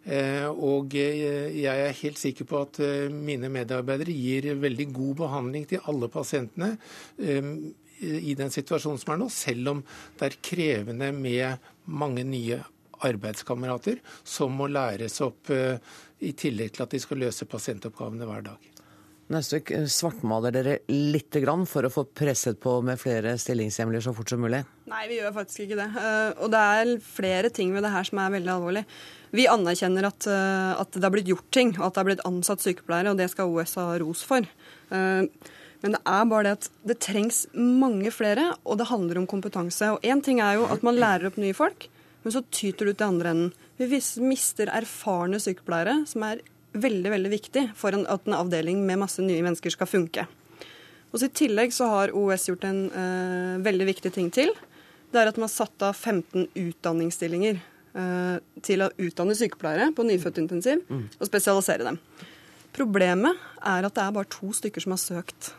[0.07, 2.79] Uh, og jeg er helt sikker på at
[3.11, 6.77] mine medarbeidere gir veldig god behandling til alle pasientene
[7.97, 9.79] i den situasjonen som er nå, selv om
[10.19, 12.61] det er krevende med mange nye
[13.05, 15.51] arbeidskamerater som må læres opp
[16.19, 18.73] i tillegg til at de skal løse pasientoppgavene hver dag.
[19.27, 21.35] Nøstvik, eh, svartmaler dere litt
[21.67, 24.63] for å få presset på med flere stillingshjemler så fort som mulig?
[24.87, 25.89] Nei, vi gjør faktisk ikke det.
[25.99, 28.85] Eh, og det er flere ting ved det her som er veldig alvorlig.
[29.33, 32.25] Vi anerkjenner at, eh, at det har blitt gjort ting, og at det har blitt
[32.25, 34.47] ansatt sykepleiere, og det skal OS ha ros for.
[34.89, 39.91] Men det er bare det at det trengs mange flere, og det handler om kompetanse.
[39.91, 41.89] Og én ting er jo at man lærer opp nye folk,
[42.23, 43.53] men så tyter det ut til andre enden.
[43.77, 46.41] Vi mister erfarne sykepleiere, som er
[46.77, 50.25] veldig veldig viktig for at en avdeling med masse nye mennesker skal funke.
[51.13, 54.51] Og I tillegg så har OS gjort en uh, veldig viktig ting til.
[55.13, 57.61] Det er at de har satt av 15 utdanningsstillinger
[57.95, 61.05] uh, til å utdanne sykepleiere på nyfødtintensiv mm.
[61.17, 62.01] og spesialisere dem.
[62.75, 65.53] Problemet er at det er bare to stykker som har søkt.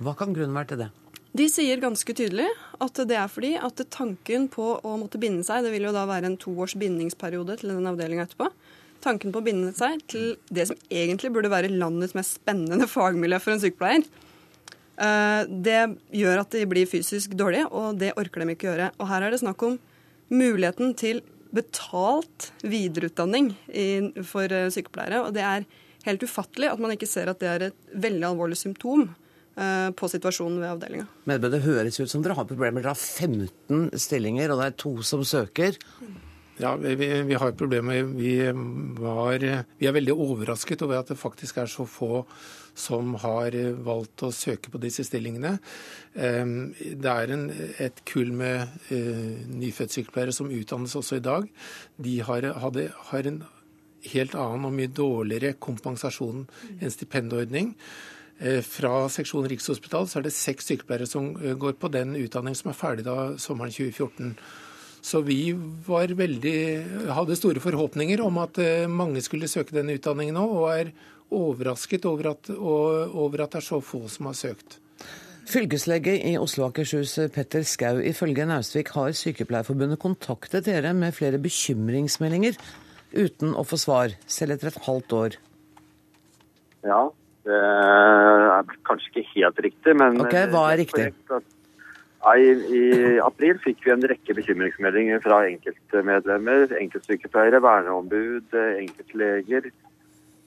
[0.00, 0.92] Hva kan grunnen være til det?
[1.34, 2.46] De sier ganske tydelig
[2.82, 6.04] at det er fordi at tanken på å måtte binde seg, det vil jo da
[6.06, 8.46] være en toårs bindingsperiode til den avdelinga etterpå,
[9.02, 13.40] tanken på å binde seg til det som egentlig burde være landets mest spennende fagmiljø
[13.42, 14.06] for en sykepleier,
[15.02, 15.80] eh, det
[16.20, 18.92] gjør at de blir fysisk dårlige, og det orker de ikke gjøre.
[19.02, 19.80] Og her er det snakk om
[20.30, 21.18] muligheten til
[21.54, 23.50] betalt videreutdanning
[24.22, 25.66] for eh, sykepleiere, og det er
[26.06, 29.08] helt ufattelig at man ikke ser at det er et veldig alvorlig symptom
[29.54, 31.04] på situasjonen ved avdelinga.
[31.30, 32.82] Men det høres ut som dere har problemer.
[32.82, 35.78] Dere har 15 stillinger, og det er to som søker.
[36.58, 38.02] Ja, vi, vi har problemer.
[38.14, 38.34] Vi,
[38.98, 39.42] var,
[39.78, 42.22] vi er veldig overrasket over at det faktisk er så få
[42.78, 43.54] som har
[43.86, 45.56] valgt å søke på disse stillingene.
[46.14, 47.48] Det er en,
[47.82, 51.50] et kull med uh, nyfødtsykepleiere som utdannes også i dag.
[52.02, 53.42] De har, hadde, har en
[54.12, 56.44] helt annen og mye dårligere kompensasjon
[56.76, 57.74] enn stipendordning.
[58.42, 62.58] Eh, fra seksjon Rikshospital så er det seks sykepleiere som eh, går på den utdanningen
[62.58, 64.34] som er ferdig da sommeren 2014.
[65.04, 65.52] Så vi
[65.86, 66.56] var veldig,
[67.14, 70.94] hadde store forhåpninger om at eh, mange skulle søke denne utdanningen nå, og er
[71.34, 74.80] overrasket over at, over at det er så få som har søkt.
[75.44, 81.40] Fylkeslege i Oslo og Akershus Petter Skau, ifølge Naustvik har Sykepleierforbundet kontaktet dere med flere
[81.42, 82.56] bekymringsmeldinger
[83.14, 85.36] uten å få svar, selv etter et halvt år.
[86.84, 87.02] Ja,
[87.44, 91.10] det er kanskje ikke helt riktig, men Ok, hva er riktig?
[92.24, 92.84] I, I
[93.20, 99.68] april fikk vi en rekke bekymringsmeldinger fra enkeltmedlemmer, enkeltsykepleiere, verneombud, enkeltleger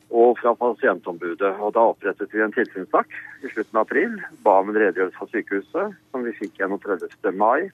[0.10, 1.54] og fra pasientombudet.
[1.62, 4.18] Og Da opprettet vi en tilsynssak i slutten av april.
[4.42, 7.30] Ba om en redegjørelse fra sykehuset, som vi fikk 31.
[7.38, 7.70] mai.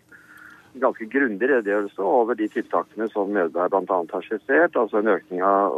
[0.82, 3.98] Ganske grundig redegjørelse over de tiltakene som Mjødberg bl.a.
[4.14, 4.76] har skissert.
[4.80, 5.76] Altså en økning av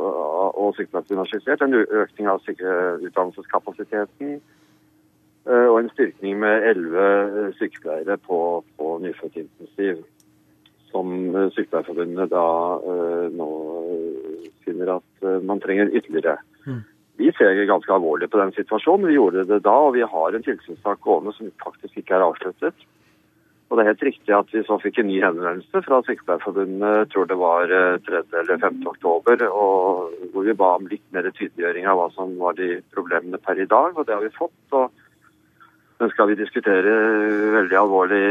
[0.56, 4.40] og sykepleierforbundet har skissert, en økning av utdannelseskapasiteten.
[5.46, 10.06] eh, Og en styrking med elleve sykepleiere på, på nyfødtintensiv.
[10.94, 12.48] Som eh, Sykepleierforbundet da
[12.80, 13.52] eh, nå
[13.92, 16.40] eh, finner at eh, man trenger ytterligere.
[17.18, 19.08] Vi ser ganske alvorlig på den situasjonen.
[19.08, 22.76] Vi gjorde det da, og vi har en tilsynssak gående som faktisk ikke er avsluttet.
[23.76, 27.26] Og det er helt riktig at vi så fikk en ny henvendelse fra Sykepleierforbundet, tror
[27.28, 28.22] det var eh, 3.
[28.40, 28.78] eller 5.
[28.88, 33.60] oktober, hvor vi ba om litt mer tydeliggjøring av hva som var de problemene per
[33.60, 34.56] i dag, og det har vi fått.
[34.72, 34.96] og
[36.00, 36.96] den skal vi diskutere
[37.58, 38.24] veldig alvorlig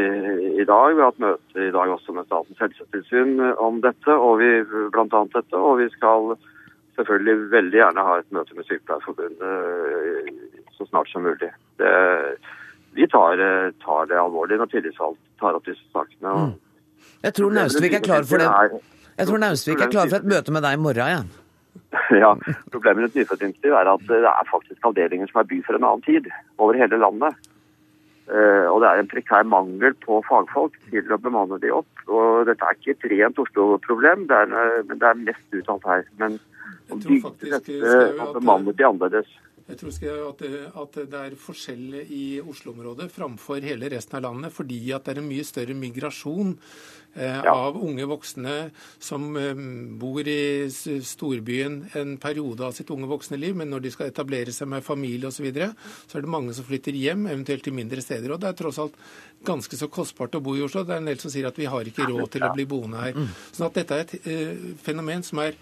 [0.61, 0.97] i dag.
[0.97, 4.51] Vi har hatt møte i dag også med Statens helsetilsyn om dette, og vi,
[4.97, 6.35] blant annet dette, og vi skal
[6.97, 11.53] selvfølgelig veldig gjerne ha et møte med Sykepleierforbundet eh, så snart som mulig.
[11.77, 11.93] Det,
[12.95, 16.31] vi tar, eh, tar det alvorlig når tillitsvalgt tar opp disse sakene.
[16.35, 16.61] og-
[17.25, 18.49] Jeg tror Naustvik er klar for det.
[19.19, 21.29] Jeg tror Naustvik er klar for et møte med deg i morgen igjen.
[22.23, 22.35] Ja,
[22.71, 25.85] Problemet med et nyfødtintensiv er at det er faktisk avdelinger som er bygd for en
[25.85, 26.27] annen tid,
[26.59, 27.35] over hele landet.
[28.29, 31.87] Eh, og det er en prekær mangel på fagfolk til å bemanne de opp.
[32.09, 35.85] Og dette er ikke et rent Oslo-problem, det er, eh, men det er mest uttalt
[35.85, 36.05] her.
[36.19, 36.39] Men
[36.91, 39.27] å bygge dette og bemanne de annerledes
[39.65, 39.95] Jeg tror
[40.29, 45.07] at det, at det er forskjell i Oslo-området framfor hele resten av landet, fordi at
[45.07, 46.51] det er en mye større migrasjon
[47.17, 47.55] eh, Ja.
[47.55, 48.57] av unge voksne
[49.01, 49.55] som eh,
[49.97, 54.53] bor i storbyen en periode av sitt unge voksne liv, men når de skal etablere
[54.53, 55.71] seg med familie osv., så, videre,
[56.11, 58.35] så er det mange som flytter hjem, eventuelt til mindre steder.
[58.37, 58.99] Og det er tross alt
[59.49, 60.85] ganske så kostbart å bo i Oslo.
[60.85, 63.01] Det er en del som sier at vi har ikke råd til å bli boende
[63.01, 63.17] her.
[63.49, 65.57] Sånn at dette er et eh, fenomen som er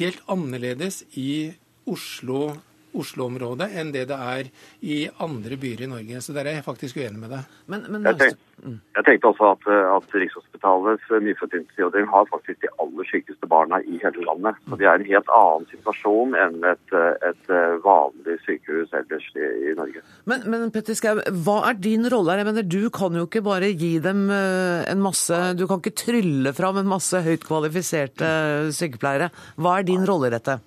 [0.00, 1.52] helt annerledes i
[1.88, 2.56] Oslo
[2.98, 4.50] Oslo-området enn det det er
[4.82, 6.22] i andre byer i Norge.
[6.24, 7.56] Så der er jeg faktisk uenig med deg.
[7.70, 12.70] Men, men Jeg tenkte, jeg tenkte også at, eh, at Rikshospitalets nyfødtintensivavdeling har faktisk de
[12.82, 14.58] aller sykeste barna i hele landet.
[14.68, 18.94] Så de er i en helt annen situasjon enn et, eh, et eh, vanlig sykehus
[18.98, 20.04] ellers i, i Norge.
[20.30, 22.42] men, men Petter Skau, hva er din rolle her?
[22.42, 25.96] Jeg mener, Du kan jo ikke bare gi dem eh, en masse Du kan ikke
[25.98, 28.28] trylle fram en masse høyt kvalifiserte
[28.74, 29.30] sykepleiere.
[29.58, 30.58] Hva er din rolle i dette?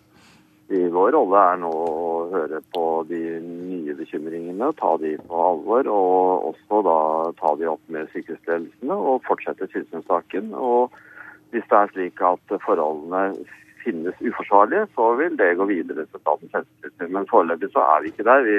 [0.71, 6.51] Vår rolle er nå å høre på de nye bekymringene, ta de på alvor, og
[6.51, 6.97] også da
[7.39, 10.53] ta de opp med sykehusledelsene og fortsette tilsynssaken.
[10.55, 10.95] Og
[11.51, 13.25] hvis det er slik at forholdene
[13.83, 17.13] finnes uforsvarlige, så vil det gå videre til Statens helsetilsyn.
[17.15, 18.47] Men foreløpig så er vi ikke der.
[18.47, 18.57] Vi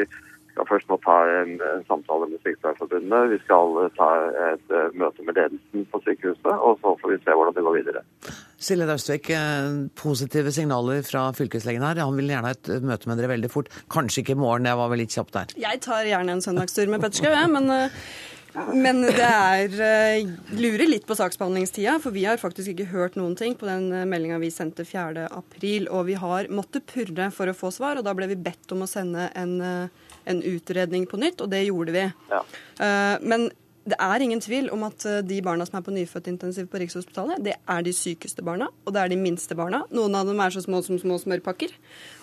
[0.53, 3.31] skal først nå ta en, en samtale med Sykepleierforbundet.
[3.33, 4.09] Vi skal ta
[4.53, 7.79] et eh, møte med ledelsen på sykehuset, og så får vi se hvordan det går
[7.79, 8.05] videre.
[8.63, 12.03] Silje Naustvik, eh, positive signaler fra fylkeslegen her.
[12.05, 13.73] Han vil gjerne ha et møte med dere veldig fort.
[13.93, 15.57] Kanskje ikke i morgen, jeg var vel litt kjapp der.
[15.65, 18.03] Jeg tar gjerne en søndagstur med Petterskau, jeg, men eh,
[18.77, 23.37] men det er eh, lurer litt på saksbehandlingstida, for vi har faktisk ikke hørt noen
[23.39, 25.29] ting på den meldinga vi sendte 4.
[25.33, 28.75] april, og vi har måttet purre for å få svar, og da ble vi bedt
[28.77, 32.07] om å sende en, eh, en utredning på nytt, og det gjorde vi.
[32.31, 32.45] Ja.
[32.79, 33.51] Eh, Men
[33.83, 37.43] det er ingen tvil om at eh, de barna som er på nyfødtintensiv på Rikshospitalet,
[37.43, 39.83] det er de sykeste barna, og det er de minste barna.
[39.91, 41.75] Noen av dem er så små som små smørpakker.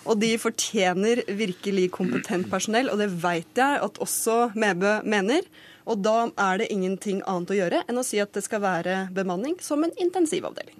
[0.08, 5.44] Og de fortjener virkelig kompetent personell, og det veit jeg at også Mebø mener.
[5.90, 9.00] Og da er det ingenting annet å gjøre enn å si at det skal være
[9.14, 10.76] bemanning som en intensivavdeling.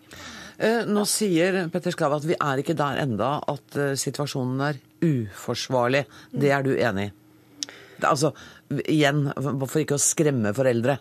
[0.61, 4.81] Eh, Nå sier Petter Sklav at vi er ikke der enda at eh, situasjonen er
[5.03, 6.05] uforsvarlig.
[6.31, 7.15] Det er du enig i?
[8.07, 8.31] Altså,
[8.89, 10.99] igjen, for ikke å skremme foreldre.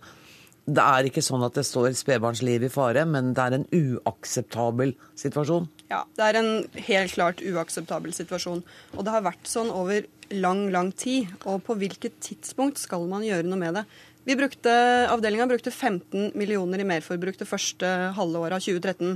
[0.70, 4.94] Det er ikke sånn at det står spedbarnsliv i fare, men det er en uakseptabel
[5.18, 5.70] situasjon.
[5.90, 6.52] Ja, det er en
[6.90, 8.62] helt klart uakseptabel situasjon.
[8.96, 11.30] Og det har vært sånn over lang, lang tid.
[11.50, 13.86] Og på hvilket tidspunkt skal man gjøre noe med det?
[14.30, 14.72] Vi brukte,
[15.10, 19.16] Avdelinga brukte 15 millioner i merforbruk det første halve året av 2013.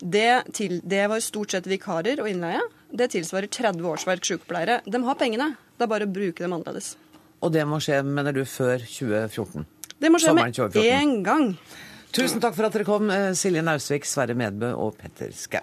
[0.00, 2.62] Det, til, det var stort sett vikarer og innleie.
[2.88, 4.80] Det tilsvarer 30 årsverk sykepleiere.
[4.88, 6.94] De har pengene, det er bare å bruke dem annerledes.
[7.44, 9.66] Og det må skje, mener du, før 2014?
[10.00, 11.52] Det må skje med én gang.
[12.16, 15.62] Tusen takk for at dere kom, eh, Silje Nausvik, Sverre Medbø og Petter Skau.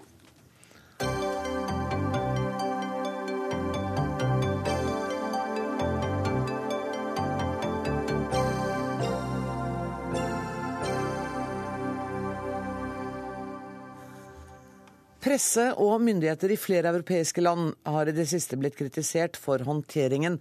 [15.27, 20.37] Presse og myndigheter i flere europeiske land har i det siste blitt kritisert for håndteringen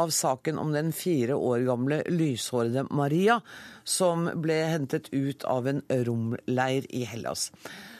[0.00, 3.36] av saken om den fire år gamle lyshårede Maria,
[3.84, 7.50] som ble hentet ut av en romleir i Hellas.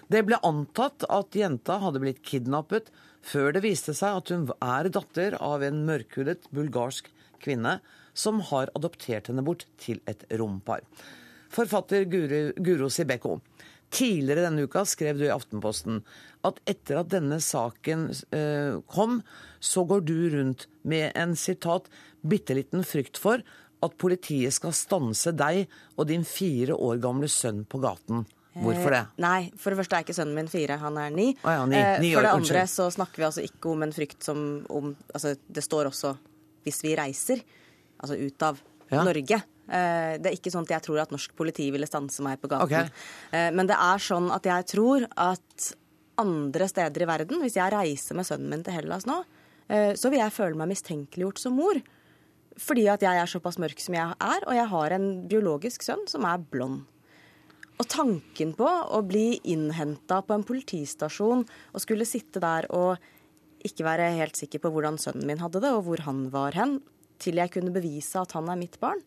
[0.09, 2.89] Det ble antatt at jenta hadde blitt kidnappet,
[3.21, 7.13] før det viste seg at hun er datter av en mørkhudet bulgarsk
[7.45, 7.83] kvinne
[8.17, 10.89] som har adoptert henne bort til et rompar.
[11.53, 13.43] Forfatter Guro, Sibeko,
[13.91, 16.03] tidligere denne uka skrev du i Aftenposten
[16.47, 19.21] at etter at denne saken eh, kom,
[19.61, 21.91] så går du rundt med en sitat
[22.23, 23.43] bitte liten frykt for
[23.81, 25.67] at politiet skal stanse deg
[25.97, 28.25] og din fire år gamle sønn på gaten.
[28.61, 29.03] Hvorfor det?
[29.05, 31.29] Eh, nei, for det første er ikke sønnen min fire, han er ni.
[31.45, 31.79] Oh ja, ni.
[32.03, 34.91] Ni eh, for det andre så snakker vi altså ikke om en frykt som om
[35.15, 36.17] Altså, det står også
[36.65, 37.45] 'hvis vi reiser',
[38.03, 38.61] altså ut av
[38.91, 39.05] Ja.
[39.05, 39.43] Norge.
[39.71, 42.51] Eh, det er ikke sånn at jeg tror at norsk politi ville stanse meg på
[42.51, 42.91] gaten.
[42.91, 43.05] Ok.
[43.31, 45.71] Eh, men det er sånn at jeg tror at
[46.21, 49.23] andre steder i verden, hvis jeg reiser med sønnen min til Hellas nå,
[49.71, 51.81] eh, så vil jeg føle meg mistenkeliggjort som mor.
[52.61, 56.03] Fordi at jeg er såpass mørk som jeg er, og jeg har en biologisk sønn
[56.11, 56.83] som er blond.
[57.81, 63.01] Og tanken på å bli innhenta på en politistasjon og skulle sitte der og
[63.65, 66.79] ikke være helt sikker på hvordan sønnen min hadde det, og hvor han var hen,
[67.21, 69.01] til jeg kunne bevise at han er mitt barn,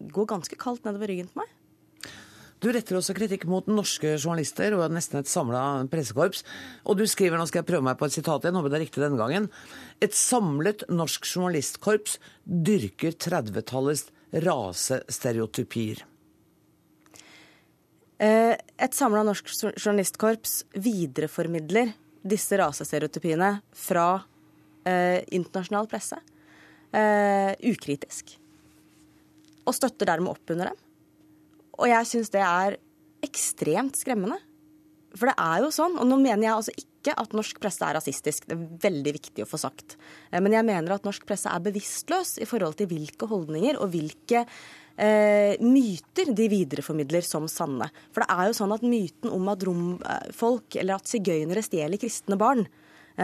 [0.00, 1.56] går ganske kaldt nedover ryggen på meg.
[2.60, 6.42] Du retter også kritikk mot norske journalister og nesten et samla pressekorps.
[6.84, 8.84] Og du skriver, nå skal jeg prøve meg på et sitat igjen, håper det er
[8.84, 9.48] riktig denne gangen.
[10.04, 14.10] Et samlet norsk journalistkorps dyrker 30-tallets
[14.44, 16.04] rasestereotypier.
[18.20, 19.48] Eh, Et samla norsk
[19.80, 24.10] journalistkorps videreformidler disse rasestereotypiene fra
[24.84, 26.20] eh, internasjonal presse
[26.92, 28.36] eh, ukritisk.
[29.68, 30.78] Og støtter dermed opp under dem.
[31.80, 32.78] Og jeg syns det er
[33.24, 34.38] ekstremt skremmende.
[35.16, 37.96] For det er jo sånn, og nå mener jeg altså ikke at norsk presse er
[37.96, 39.96] rasistisk, det er veldig viktig å få sagt.
[40.30, 43.90] Eh, Men jeg mener at norsk presse er bevisstløs i forhold til hvilke holdninger og
[43.94, 47.88] hvilke eh, myter de videreformidler som sanne.
[48.14, 52.38] For det er jo sånn at myten om at romfolk, eller at sigøynere stjeler kristne
[52.38, 52.68] barn,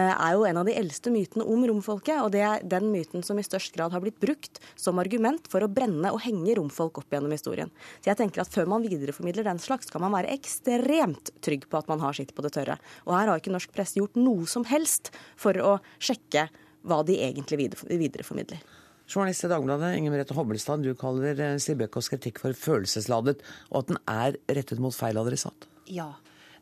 [0.01, 3.39] er jo en av de eldste mytene om romfolket, og det er den myten som
[3.39, 7.13] i størst grad har blitt brukt som argument for å brenne og henge romfolk opp
[7.13, 7.71] gjennom historien.
[8.01, 11.79] Så jeg tenker at før man videreformidler den slags, skal man være ekstremt trygg på
[11.79, 12.77] at man har sitt på det tørre.
[13.07, 16.47] Og her har ikke norsk presse gjort noe som helst for å sjekke
[16.87, 18.61] hva de egentlig videreformidler.
[19.07, 23.39] Journalist i Dagbladet, Inger Merete Hobbelstad, du kaller eh, Sibekos kritikk for følelsesladet,
[23.71, 25.67] og at den er rettet mot feil adressat.
[25.87, 26.09] Ja.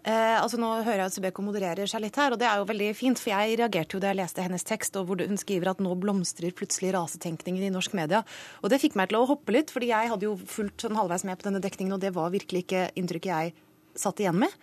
[0.06, 2.68] Eh, altså Nå hører jeg at Subeko modererer seg litt her, og det er jo
[2.70, 3.22] veldig fint.
[3.22, 5.95] For jeg reagerte jo da jeg leste hennes tekst, og hvor hun skriver at nå
[5.97, 8.22] blomstrer plutselig rasetenkningen i norsk media.
[8.62, 11.26] Og det fikk meg til å hoppe litt, fordi jeg hadde jo fulgt sånn halvveis
[11.26, 13.56] med på denne dekningen, og det var virkelig ikke inntrykket jeg
[13.97, 14.53] satt igjen med.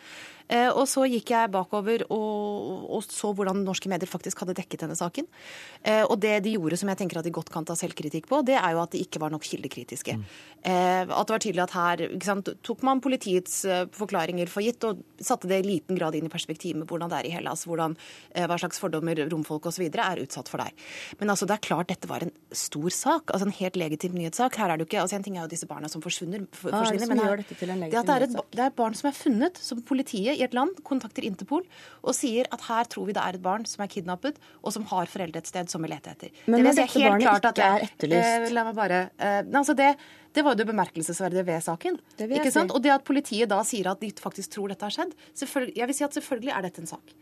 [0.49, 4.85] Eh, og så gikk jeg bakover og, og så hvordan norske medier faktisk hadde dekket
[4.87, 5.29] denne saken.
[5.83, 8.43] Eh, og det de gjorde som jeg tenker at de godt kan ta selvkritikk på,
[8.47, 10.19] det er jo at de ikke var nok kildekritiske.
[10.23, 10.25] Mm.
[10.63, 15.01] at det var tydelig at her sant, tok man politiets eh, forklaringer for gitt og
[15.23, 17.97] satte det i liten grad inn i perspektiv med hvordan det er i Hellas, hvordan,
[18.35, 19.85] eh, hva slags fordommer romfolk osv.
[19.91, 20.73] er utsatt for der.
[21.21, 24.57] Men altså, det er klart dette var en stor sak, altså en helt legitim nyhetssak.
[24.61, 26.71] Her er det jo ikke, altså En ting er jo disse barna som forsvinner, for,
[26.71, 29.09] Hva er det forsvinner som men her- det det er, et, det er barn som
[29.11, 31.63] er funnet, som politiet i et land kontakter Interpol
[32.03, 34.85] og sier at her tror vi det er et barn som er kidnappet, og som
[34.91, 36.35] har foreldre et sted som vi leter etter.
[36.47, 38.49] Men Det vil si helt klart at er etterlyst?
[38.51, 39.91] Eh, la meg bare eh, altså det,
[40.35, 41.99] det var jo det bemerkelsesverdige ved saken.
[42.19, 42.73] Det ikke sant?
[42.75, 45.15] Og det at politiet da sier at de faktisk tror dette har skjedd,
[45.77, 47.15] jeg vil si at selvfølgelig er dette en sak.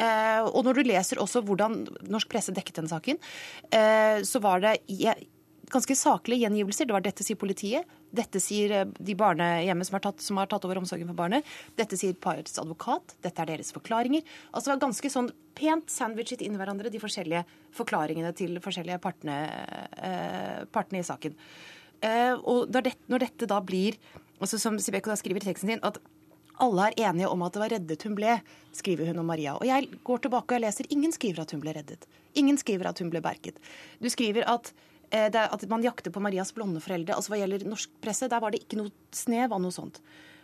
[0.00, 3.18] Eh, og når du leser også hvordan norsk presse dekket den saken,
[3.70, 5.04] eh, så var det i-
[5.72, 6.88] ganske saklige gjengivelser.
[6.88, 10.80] Det var dette sier politiet, dette sier eh, de barnehjemmet som som har tatt over
[10.80, 11.46] omsorgen for barnet,
[11.78, 14.24] dette sier parets advokat, dette er deres forklaringer.
[14.52, 17.44] Altså det var ganske sånn pent sandwichet inn i hverandre, de forskjellige
[17.76, 19.38] forklaringene til forskjellige partene,
[19.96, 21.36] eh, partene i saken.
[22.02, 23.98] Eh, og når dette, når dette da blir,
[24.40, 26.00] altså som Sibeko da skriver i teksten sin, at
[26.62, 28.36] alle er enige om at det var reddet hun ble,
[28.76, 29.56] skriver hun om Maria.
[29.56, 32.06] Og jeg går tilbake og jeg leser ingen skriver at hun ble reddet.
[32.38, 33.58] Ingen skriver at hun ble berget.
[34.02, 34.72] Du skriver at,
[35.12, 37.16] at man jakter på Marias blonde foreldre.
[37.16, 40.00] Altså Hva gjelder norsk presse, der var det ikke noe snev av noe sånt.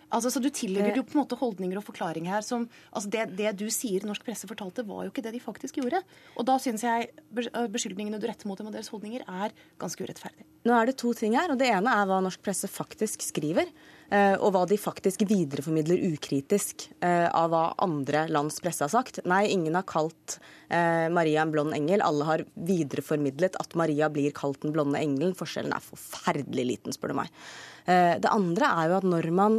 [0.09, 2.65] Altså, så Du tillegger jo på en måte holdninger og forklaringer her som
[2.97, 6.01] altså det, det du sier norsk presse fortalte, var jo ikke det de faktisk gjorde.
[6.37, 10.47] Og da syns jeg beskyldningene du retter mot dem og deres holdninger, er ganske urettferdig.
[10.65, 13.69] Nå er det to ting her, og det ene er hva norsk presse faktisk skriver.
[14.11, 19.21] Eh, Og hva de faktisk videreformidler ukritisk eh, av hva andre lands presse har sagt.
[19.29, 20.39] Nei, ingen har kalt
[20.69, 22.05] eh, Maria en blond engel.
[22.05, 25.37] Alle har videreformidlet at Maria blir kalt den blonde engelen.
[25.39, 27.45] Forskjellen er forferdelig liten, spør du meg.
[27.89, 29.55] Det andre er jo at når man,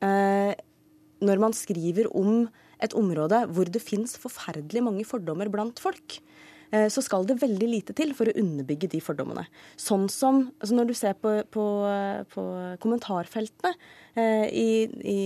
[0.00, 2.46] når man skriver om
[2.80, 6.16] et område hvor det fins forferdelig mange fordommer blant folk,
[6.90, 9.44] så skal det veldig lite til for å underbygge de fordommene.
[9.80, 11.64] Sånn som altså Når du ser på, på,
[12.32, 12.44] på
[12.82, 13.72] kommentarfeltene
[14.18, 14.70] eh, i,
[15.14, 15.18] i,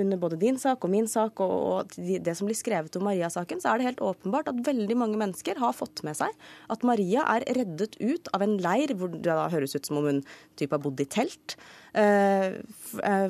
[0.00, 3.62] under både din sak og min sak og, og det som blir skrevet om Maria-saken,
[3.62, 6.30] så er det helt åpenbart at veldig mange mennesker har fått med seg
[6.70, 10.10] at Maria er reddet ut av en leir hvor det da høres ut som om
[10.10, 10.22] hun
[10.58, 11.56] type har bodd i telt.
[11.94, 12.60] Eh,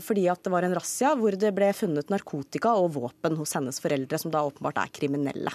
[0.05, 3.81] fordi at det var en razzia hvor det ble funnet narkotika og våpen hos hennes
[3.83, 5.53] foreldre, som da åpenbart er kriminelle.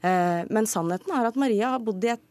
[0.00, 2.26] Eh, men sannheten er at Maria har bodd i et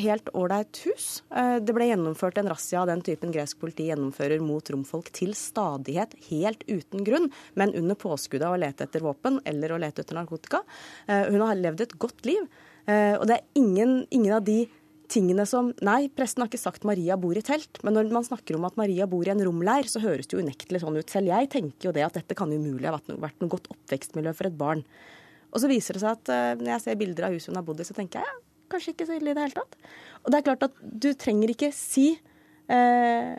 [0.00, 1.08] helt ålreit hus.
[1.34, 5.34] Eh, det ble gjennomført en razzia av den typen gresk politi gjennomfører mot romfolk til
[5.38, 10.04] stadighet, helt uten grunn, men under påskuddet av å lete etter våpen eller å lete
[10.04, 10.62] etter narkotika.
[11.08, 12.46] Hun har levd et godt liv.
[12.84, 14.64] Og det er ingen, ingen av de
[15.10, 18.58] tingene som Nei, presten har ikke sagt Maria bor i telt, men når man snakker
[18.58, 21.10] om at Maria bor i en romleir, så høres det jo unektelig sånn ut.
[21.10, 23.70] Selv jeg tenker jo det at dette kan umulig ha vært noe, vært noe godt
[23.74, 24.84] oppvekstmiljø for et barn.
[25.54, 27.66] Og så viser det seg at uh, når jeg ser bilder av huset hun har
[27.66, 28.38] bodd i, så tenker jeg ja,
[28.74, 29.76] kanskje ikke så ille i det hele tatt.
[30.24, 32.08] Og det er klart at du trenger ikke si
[32.72, 33.34] uh,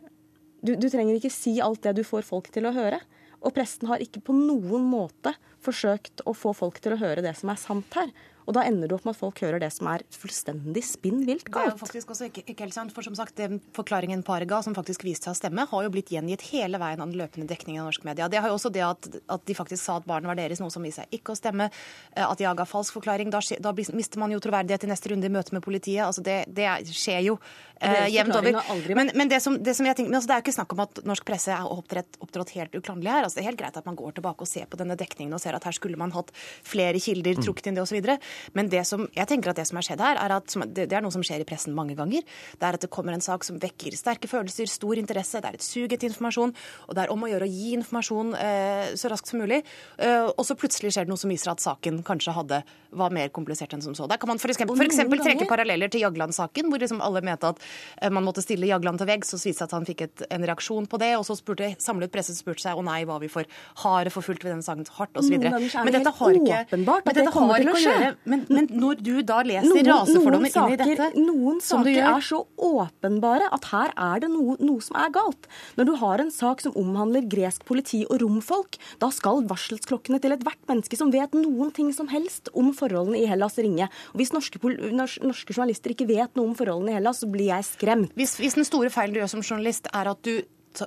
[0.66, 3.02] du, du trenger ikke si alt det du får folk til å høre.
[3.46, 5.36] Og presten har ikke på noen måte
[5.66, 8.10] forsøkt å få folk til å høre det som er sant her.
[8.46, 11.48] Og da ender du opp med at folk hører det som er fullstendig spinn vilt
[11.50, 11.56] galt.
[11.56, 14.50] Det er jo faktisk også ikke, ikke helt sant, for som sagt, den Forklaringen paret
[14.50, 17.20] ga, som faktisk viste seg å stemme, har jo blitt gjengitt hele veien av den
[17.20, 18.30] løpende dekningen av norsk media.
[18.32, 20.74] Det har jo også det at, at de faktisk sa at barnet var deres, noe
[20.74, 21.70] som viste seg ikke å stemme.
[22.14, 23.34] Eh, at de ga falsk forklaring.
[23.34, 26.06] Da, da, mister man jo troverdighet i neste runde i møte med politiet.
[26.06, 27.38] Altså det, det skjer jo
[27.82, 28.62] eh, jevnt over.
[28.96, 30.76] Men, men, det som, det som jeg tenker, men altså det er jo ikke snakk
[30.76, 33.28] om at norsk presse er opptrådt, opptrådt helt uklanderlig her.
[33.28, 35.44] Altså det er helt greit at man går tilbake og ser på denne dekningen og
[35.44, 36.32] ser at her skulle man hatt
[36.66, 38.16] flere kilder, trukket inn det osv.
[38.58, 41.04] Men det som, jeg tenker at det som har skjedd her, er at det, er
[41.04, 42.26] noe som skjer i pressen mange ganger.
[42.60, 45.60] Det er at det kommer en sak som vekker sterke følelser, stor interesse, det er
[45.60, 46.54] et sug etter informasjon,
[46.88, 49.62] og det er om å gjøre å gi informasjon eh, så raskt som mulig.
[49.98, 52.62] Eh, og så plutselig skjer det noe som viser at saken kanskje hadde,
[52.96, 54.08] var mer komplisert enn som så.
[54.08, 54.62] Der kan man f.eks.
[54.62, 57.62] trekke paralleller til Jagland-saken, hvor liksom alle mente at
[58.02, 60.48] eh, man måtte stille Jagland til veggs, så viste det at han fikk et, en
[60.48, 63.48] reaksjon på det, og så spurte samlet presse spurte seg å nei, var vi for
[63.84, 65.36] harde forfulgte ved denne saken hardt, osv.
[65.36, 69.42] Men dette har ikke, men dette har ikke å gjøre men, men når du da
[69.46, 74.24] leser noen, rasefordommer noen inn i dette Noen saker er så åpenbare at her er
[74.24, 75.50] det noe, noe, som er galt.
[75.78, 80.36] Når du har en sak som omhandler gresk politi og romfolk, da skal varselsklokkene til
[80.36, 83.90] ethvert menneske som vet noen ting som helst om forholdene i Hellas, ringe.
[84.14, 87.70] Og Hvis norske, norske journalister ikke vet noe om forholdene i Hellas, så blir jeg
[87.70, 88.14] skremt.
[88.18, 90.42] Hvis, hvis den store feilen du gjør som journalist, er at du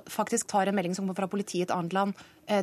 [0.09, 2.13] faktisk tar en melding som kommer fra politiet i et annet land,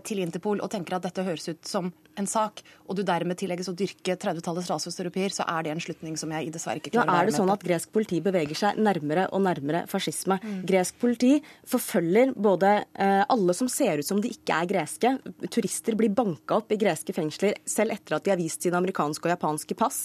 [0.07, 3.69] til Interpol og tenker at dette høres ut som en sak, og du dermed tillegges
[3.71, 7.13] å dyrke 30-tallets rasestereopier, så er det en slutning som jeg dessverre ikke klarer å
[7.13, 7.19] på.
[7.21, 10.39] Er det sånn at gresk politi beveger seg nærmere og nærmere fascisme.
[10.43, 10.63] Mm.
[10.69, 11.35] Gresk politi
[11.69, 15.13] forfølger både eh, alle som ser ut som de ikke er greske.
[15.53, 19.29] Turister blir banka opp i greske fengsler selv etter at de har vist sine amerikanske
[19.29, 20.01] og japanske pass.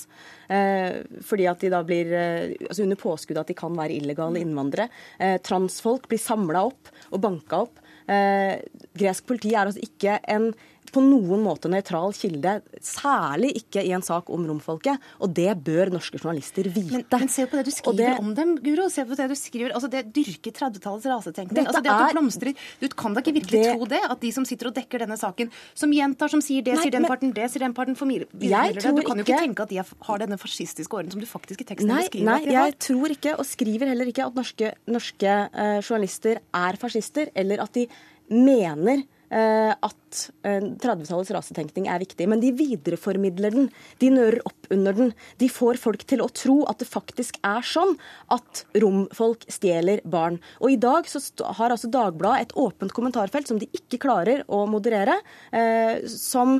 [0.52, 4.42] Eh, fordi at de da blir eh, altså under påskudd at de kan være illegale
[4.44, 4.90] innvandrere.
[5.20, 7.81] Eh, transfolk blir samla opp og banka opp.
[8.12, 8.60] Eh,
[9.00, 10.52] gresk politi er altså ikke en
[10.92, 15.02] på noen måte nøytral kilde, særlig ikke i en sak om romfolket.
[15.24, 17.00] Og det bør norske journalister vite.
[17.00, 18.88] Men, men se på det du skriver det, om dem, Guro.
[18.92, 19.76] Se på det du skriver.
[19.78, 21.68] Altså, det dyrker 30-tallets rasetenkning.
[21.68, 24.02] Altså, det at du blomstrer Du kan da ikke virkelig det, tro det?
[24.12, 26.96] At de som sitter og dekker denne saken, som gjentar, som sier det, nei, sier
[26.98, 28.84] den men, parten, det, sier den parten, formidler det.
[28.92, 31.68] Du kan jo ikke tenke at de har denne fascistiske åren som du faktisk i
[31.72, 35.80] teksten nei, skriver Nei, jeg tror ikke, og skriver heller ikke, at norske, norske uh,
[35.80, 37.88] journalister er fascister, eller at de
[38.32, 43.70] mener at 30-tallets eh, rasetenkning er viktig, men de videreformidler den.
[44.02, 45.14] De nører opp under den.
[45.40, 47.96] De får folk til å tro at det faktisk er sånn
[48.34, 50.40] at romfolk stjeler barn.
[50.60, 51.22] Og i dag så
[51.60, 55.18] har altså Dagbladet et åpent kommentarfelt som de ikke klarer å moderere,
[55.56, 56.60] eh, som,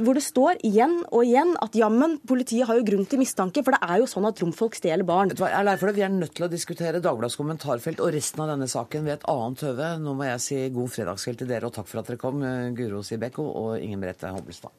[0.00, 3.76] hvor det står igjen og igjen at jammen, politiet har jo grunn til mistanke, for
[3.76, 5.32] det er jo sånn at romfolk stjeler barn.
[5.32, 5.96] Jeg er lei for det.
[6.00, 9.28] Vi er nødt til å diskutere Dagbladets kommentarfelt og resten av denne saken ved et
[9.30, 9.90] annet høve.
[10.02, 12.42] Nå må jeg si god fredagskveld til dere, og takk for at dere kom.
[12.78, 14.72] Guro Sibekko og Ingen Brette Hobbelstad.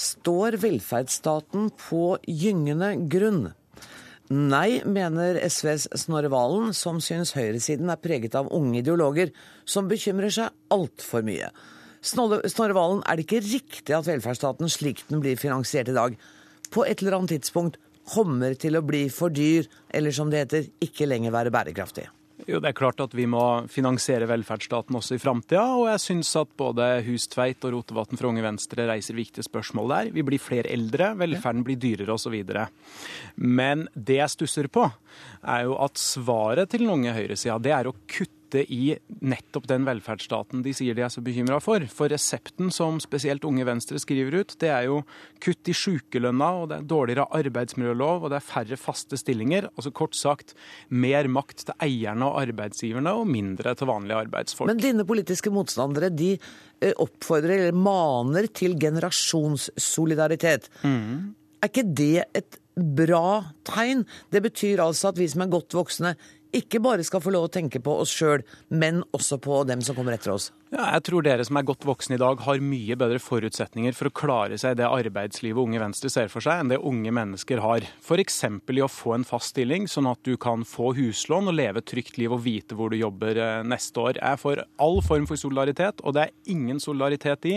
[0.00, 3.50] Står velferdsstaten på gyngende grunn?
[4.30, 9.32] Nei, mener SVs Snorre Valen, som syns høyresiden er preget av unge ideologer
[9.68, 11.50] som bekymrer seg altfor mye.
[12.00, 16.14] Snorre Valen, er det ikke riktig at velferdsstaten slik den blir finansiert i dag,
[16.70, 17.80] på et eller annet tidspunkt
[18.10, 22.08] kommer til å bli for dyr, eller som det heter, ikke lenger være bærekraftig?
[22.48, 25.62] Jo, Det er klart at vi må finansiere velferdsstaten også i framtida.
[25.76, 30.10] Og jeg syns at både Hustveit og Rotevatn fra Unge Venstre reiser viktige spørsmål der.
[30.14, 32.38] Vi blir flere eldre, velferden blir dyrere osv.
[33.36, 34.88] Men det jeg stusser på,
[35.44, 39.86] er jo at svaret til den unge høyresida, det er å kutte i nettopp den
[39.86, 41.84] velferdsstaten de sier de er så bekymra for.
[41.92, 45.00] For resepten som spesielt Unge Venstre skriver ut, det er jo
[45.42, 49.68] kutt i sjukelønna, og det er dårligere arbeidsmiljølov, og det er færre faste stillinger.
[49.74, 50.54] Altså kort sagt
[50.88, 54.70] mer makt til eierne og arbeidsgiverne, og mindre til vanlige arbeidsfolk.
[54.72, 60.70] Men dine politiske motstandere de eh, oppfordrer eller maner til generasjonssolidaritet.
[60.82, 61.36] Mm.
[61.60, 64.06] Er ikke det et bra tegn?
[64.32, 66.14] Det betyr altså at vi som er godt voksne,
[66.56, 69.98] ikke bare skal få lov å tenke på oss sjøl, men også på dem som
[69.98, 70.50] kommer etter oss.
[70.70, 74.06] Ja, jeg tror dere som er godt voksne i dag, har mye bedre forutsetninger for
[74.06, 77.58] å klare seg i det arbeidslivet Unge Venstre ser for seg, enn det unge mennesker
[77.64, 77.88] har.
[77.98, 78.38] F.eks.
[78.46, 81.90] i å få en fast stilling, sånn at du kan få huslån og leve et
[81.90, 84.20] trygt liv og vite hvor du jobber eh, neste år.
[84.20, 87.56] Jeg er for all form for solidaritet, og det er ingen solidaritet i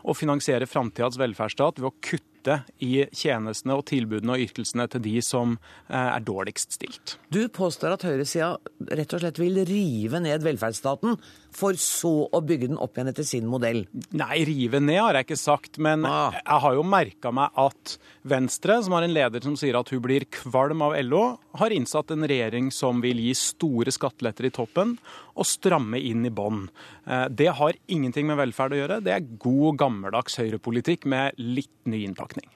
[0.00, 5.18] å finansiere framtidas velferdsstat ved å kutte i tjenestene og tilbudene og ytelsene til de
[5.24, 7.18] som eh, er dårligst stilt.
[7.28, 8.54] Du påstår at høyresida
[8.88, 11.20] rett og slett vil rive ned velferdsstaten,
[11.54, 13.84] for så å bygge den opp igjen etter sin modell.
[14.12, 16.32] Nei, rive ned har jeg ikke sagt, men Ah.
[16.34, 20.00] jeg har jo merka meg at Venstre, som har en leder som sier at hun
[20.02, 24.96] blir kvalm av LO, har innsatt en regjering som vil gi store skatteletter i toppen
[25.36, 26.68] og stramme inn i bånn.
[27.06, 29.02] Eh, Det har ingenting med velferd å gjøre.
[29.04, 32.48] Det er god, gammeldags høyrepolitikk med litt ny innpakning.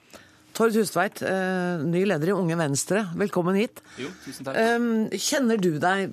[0.54, 3.80] Tord Hustveit, eh, ny leder i Unge Venstre, velkommen hit.
[3.96, 4.56] Jo, tusen takk.
[5.12, 6.10] Kjenner du deg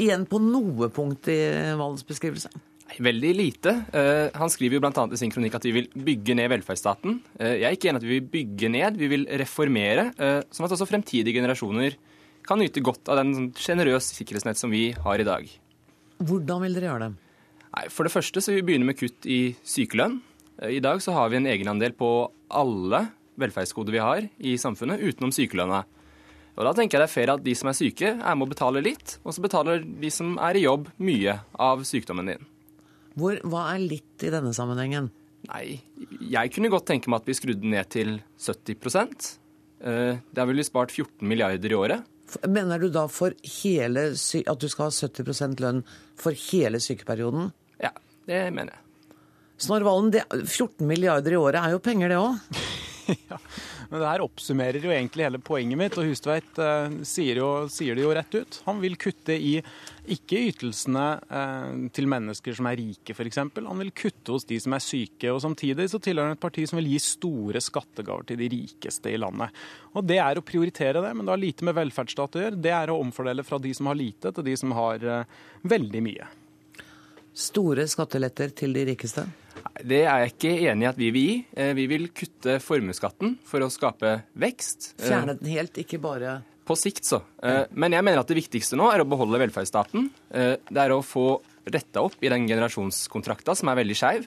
[0.00, 1.38] igjen på noe punkt i
[1.78, 2.50] Valens beskrivelse?
[3.02, 3.72] Veldig lite.
[3.92, 5.06] Eh, han skriver jo bl.a.
[5.10, 7.18] i sin kronikk at vi vil bygge ned velferdsstaten.
[7.40, 10.76] Eh, jeg er ikke enig at vi vil bygge ned, vi vil reformere, sånn at
[10.76, 11.98] også fremtidige generasjoner
[12.46, 15.48] kan nyte godt av den sjenerøse sikkerhetsnett som vi har i dag.
[16.22, 17.90] Hvordan vil dere gjøre det?
[17.92, 20.20] For det første så vil vi begynne med kutt i sykelønn.
[20.64, 22.08] I dag så har vi en egenandel på
[22.48, 23.02] alle
[23.40, 25.82] velferdsgoder vi har i samfunnet, utenom sykelønna.
[26.56, 28.52] Og Da tenker jeg det er fair at de som er syke, er med å
[28.54, 32.46] betale litt, og så betaler de som er i jobb, mye av sykdommen din.
[33.16, 35.10] Hvor, hva er litt i denne sammenhengen?
[35.46, 35.80] Nei,
[36.32, 39.36] jeg kunne godt tenke meg at vi skrudde ned til 70%
[39.80, 42.04] Eh, Der ville vi spart 14 milliarder i året.
[42.48, 45.84] Mener du da for hele at du skal ha 70 lønn
[46.18, 47.52] for hele sykeperioden?
[47.82, 47.92] Ja,
[48.26, 48.82] det mener jeg.
[49.58, 50.12] Snorre Valen,
[50.44, 52.40] 14 milliarder i året er jo penger, det òg.
[53.90, 57.40] Men det her oppsummerer jo egentlig hele poenget mitt, og Hustveit eh, sier,
[57.72, 58.60] sier det jo rett ut.
[58.66, 59.56] Han vil kutte i
[60.16, 63.40] ikke ytelsene eh, til mennesker som er rike, f.eks.
[63.56, 65.30] Han vil kutte hos de som er syke.
[65.32, 69.12] Og samtidig så tilhører han et parti som vil gi store skattegaver til de rikeste
[69.12, 69.54] i landet.
[69.96, 72.64] Og det er å prioritere det, men det har lite med velferdsstat å gjøre.
[72.68, 76.04] Det er å omfordele fra de som har lite, til de som har eh, veldig
[76.06, 76.32] mye.
[77.36, 79.26] Store skatteletter til de rikeste.
[79.84, 81.34] Det er jeg ikke enig i at vi vil gi.
[81.56, 84.94] Eh, Vi vil kutte formuesskatten for å skape vekst.
[84.98, 87.20] Eh, Fjerne den helt, ikke bare På sikt, så.
[87.42, 90.10] Eh, Men jeg mener at det viktigste nå er å beholde velferdsstaten.
[90.32, 94.26] Det er å få retta opp i den generasjonskontrakta som er veldig skeiv.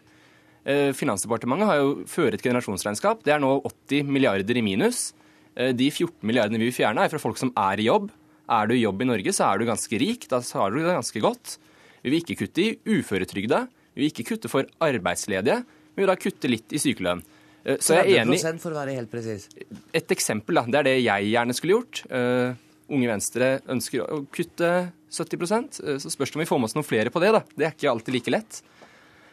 [0.93, 3.23] Finansdepartementet har jo ført generasjonsregnskap.
[3.23, 5.13] Det er nå 80 milliarder i minus.
[5.55, 8.11] De 14 milliardene vi vil fjerne, er fra folk som er i jobb.
[8.49, 10.27] Er du i jobb i Norge, så er du ganske rik.
[10.29, 11.57] Da har du det ganske godt.
[12.03, 13.65] Vi vil ikke kutte i uføretrygda.
[13.95, 15.59] Vi vil ikke kutte for arbeidsledige.
[15.95, 17.23] Vi vil da kutte litt i sykelønn.
[17.65, 19.49] Eh, Så jeg er enig for å være helt presis.
[19.93, 20.63] et eksempel, da.
[20.63, 22.03] Det er det jeg gjerne skulle gjort.
[22.09, 22.55] Uh,
[22.89, 26.75] Unge Venstre ønsker å kutte 70 uh, Så spørs det om vi får med oss
[26.77, 27.31] noen flere på det.
[27.35, 27.43] da.
[27.55, 28.61] Det er ikke alltid like lett.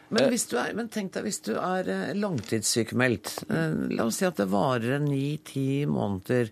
[0.09, 3.33] Men, hvis du er, men tenk deg hvis du er eh, langtidssykemeldt.
[3.51, 6.51] Eh, La oss si at det varer ni-ti måneder,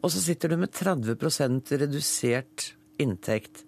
[0.00, 2.70] og så sitter du med 30% redusert
[3.02, 3.66] inntekt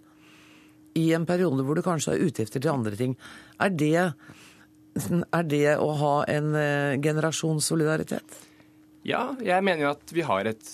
[0.99, 3.17] i en periode hvor du kanskje har utgifter til andre ting.
[3.63, 3.95] Er det,
[5.31, 8.39] er det å ha en eh, generasjonssolidaritet?
[9.07, 10.73] Ja, jeg mener jo at vi har et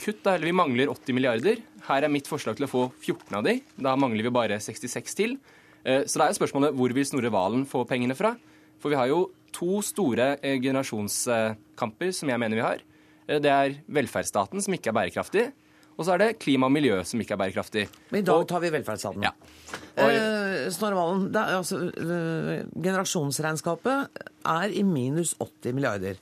[0.00, 1.60] kutt, eller vi mangler 80 milliarder.
[1.86, 3.58] Her er mitt forslag til å få 14 av de.
[3.76, 5.36] Da mangler vi bare 66 til.
[5.84, 8.34] Eh, Så da er spørsmålet hvor vil Snorre Valen få pengene fra?
[8.82, 12.82] For vi har jo to store eh, generasjonskamper som jeg mener vi har.
[13.24, 15.44] Det er velferdsstaten, som ikke er bærekraftig.
[15.94, 17.86] Og så er det klima og miljø, som ikke er bærekraftig.
[18.10, 19.24] Men i dag tar vi velferdsstaten.
[19.24, 19.32] Ja.
[19.94, 24.22] Eh, Snorre Valen, det er, altså, eh, generasjonsregnskapet
[24.54, 26.18] er i minus 80 milliarder.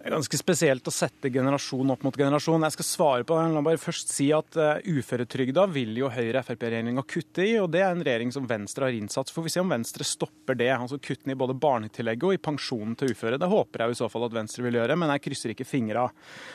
[0.00, 2.62] Det er ganske spesielt å sette generasjon opp mot generasjon.
[2.64, 3.50] Jeg skal svare på det.
[3.52, 7.82] La meg bare først si at uh, uføretrygda vil jo Høyre-Frp-regjeringa kutte i, og det
[7.84, 9.28] er en regjering som Venstre har innsatt.
[9.28, 10.70] Så får vi se om Venstre stopper det.
[10.72, 13.36] Altså kuttene i både barnetillegget og i pensjonen til uføre.
[13.36, 16.08] Det håper jeg i så fall at Venstre vil gjøre, men jeg krysser ikke fingra.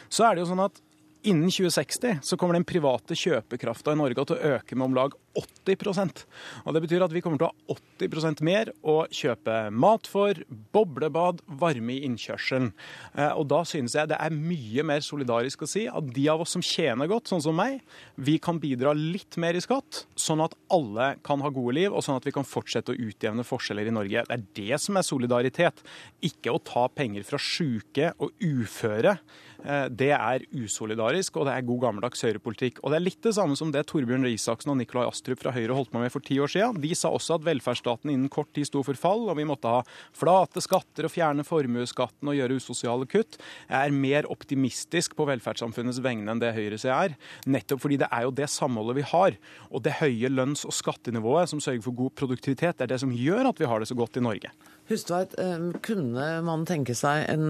[0.10, 0.82] Så er det jo sånn at
[1.26, 5.14] Innen 2060 så kommer den private kjøpekrafta i Norge til å øke med om lag
[5.36, 6.22] 80%
[6.64, 10.38] Og Det betyr at vi kommer til å ha 80% mer å kjøpe mat for,
[10.76, 12.70] boblebad, varme i innkjørselen.
[13.16, 16.44] Eh, og Da synes jeg det er mye mer solidarisk å si at de av
[16.46, 17.82] oss som tjener godt, sånn som meg,
[18.16, 22.06] vi kan bidra litt mer i skatt, sånn at alle kan ha gode liv, og
[22.06, 24.28] sånn at vi kan fortsette å utjevne forskjeller i Norge.
[24.30, 25.82] Det er det som er solidaritet,
[26.22, 29.18] ikke å ta penger fra sjuke og uføre.
[29.66, 32.82] Eh, det er usolidarisk, og det er god gammeldags høyrepolitikk.
[32.84, 35.54] Og det er litt det samme som det Torbjørn Røe Isaksen og Nikolai Astrup fra
[35.56, 36.82] Høyre holdt på med for ti år siden.
[36.84, 39.82] De sa også at velferdsstaten innen kort tid sto for fall, og vi måtte ha
[40.16, 43.40] flate skatter og fjerne formuesskatten og gjøre usosiale kutt.
[43.70, 47.18] Jeg er mer optimistisk på velferdssamfunnets vegne enn det høyresida er.
[47.50, 49.40] Nettopp fordi det er jo det samholdet vi har,
[49.72, 53.50] og det høye lønns- og skattenivået som sørger for god produktivitet, er det som gjør
[53.50, 54.54] at vi har det så godt i Norge.
[54.86, 57.46] Hustveit, eh, kunne man tenke seg en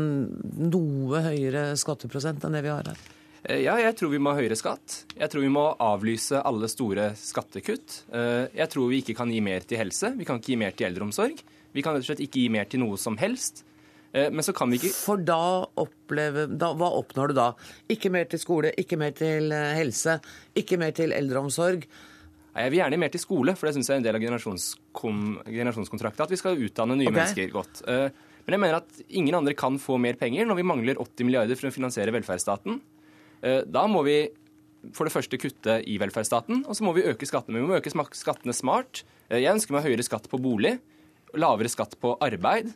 [0.72, 1.74] noe høyere
[2.06, 2.98] skatteprosent enn det vi har her?
[3.46, 5.06] Eh, ja, jeg tror vi må ha høyere skatt.
[5.16, 8.04] Jeg tror vi må avlyse alle store skattekutt.
[8.14, 10.14] Eh, jeg tror vi ikke kan gi mer til helse.
[10.18, 11.44] Vi kan ikke gi mer til eldreomsorg.
[11.76, 13.66] Vi kan rett og slett ikke gi mer til noe som helst.
[14.16, 17.52] Men så kan vi ikke For da oppleve da, Hva oppnår du da?
[17.92, 20.24] Ikke mer til skole, ikke mer til helse,
[20.56, 21.84] ikke mer til eldreomsorg.
[22.56, 26.24] Jeg vil gjerne mer til skole, for det syns jeg er en del av generasjonskontrakten.
[26.24, 27.18] At vi skal utdanne nye okay.
[27.18, 27.84] mennesker godt.
[28.46, 31.28] Eh, men jeg mener at ingen andre kan få mer penger når vi mangler 80
[31.28, 32.80] milliarder for å finansiere velferdsstaten.
[33.42, 34.30] Eh, da må vi
[34.94, 37.58] for det første kutte i velferdsstaten, og så må vi øke skattene.
[37.58, 39.04] Vi må øke skattene smart.
[39.30, 40.78] Eh, jeg ønsker meg høyere skatt på bolig,
[41.34, 42.74] lavere skatt på arbeid.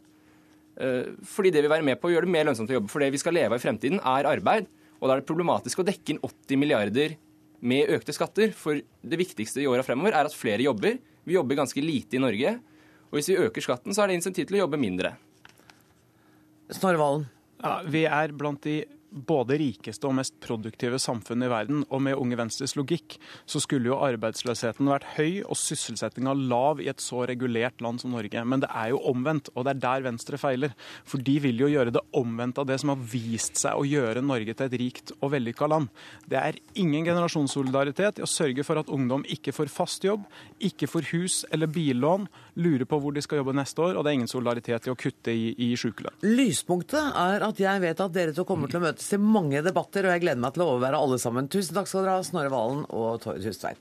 [0.79, 2.87] Fordi det vil være med på å gjøre det mer lønnsomt å jobbe.
[2.87, 4.69] For det vi skal leve av i fremtiden, er arbeid.
[5.01, 7.17] Og da er det problematisk å dekke inn 80 milliarder
[7.59, 8.53] med økte skatter.
[8.55, 10.95] For det viktigste i åra fremover er at flere jobber.
[11.27, 12.53] Vi jobber ganske lite i Norge.
[13.09, 15.17] Og hvis vi øker skatten, så er det insentiv til å jobbe mindre.
[16.69, 17.27] Snorre Valen.
[17.63, 21.83] Ja, vi er blant de både rikeste og mest produktive samfunn i verden.
[21.89, 23.17] Og med Unge Venstres logikk
[23.49, 28.13] så skulle jo arbeidsløsheten vært høy og sysselsettinga lav i et så regulert land som
[28.15, 28.43] Norge.
[28.45, 30.75] Men det er jo omvendt, og det er der Venstre feiler.
[31.07, 34.23] For de vil jo gjøre det omvendt av det som har vist seg å gjøre
[34.25, 35.89] Norge til et rikt og vellykka land.
[36.29, 40.25] Det er ingen generasjonssolidaritet i å sørge for at ungdom ikke får fast jobb,
[40.63, 42.27] ikke får hus eller billån,
[42.59, 44.97] lurer på hvor de skal jobbe neste år, og det er ingen solidaritet i å
[44.99, 46.19] kutte i, i sykelønn.
[46.25, 49.61] Lyspunktet er at jeg vet at dere to kommer til å møte møtes til mange
[49.63, 51.47] debatter, og jeg gleder meg til å overvære alle sammen.
[51.47, 53.79] Tusen takk skal dere ha, Snorre Valen og Tord Hustveit.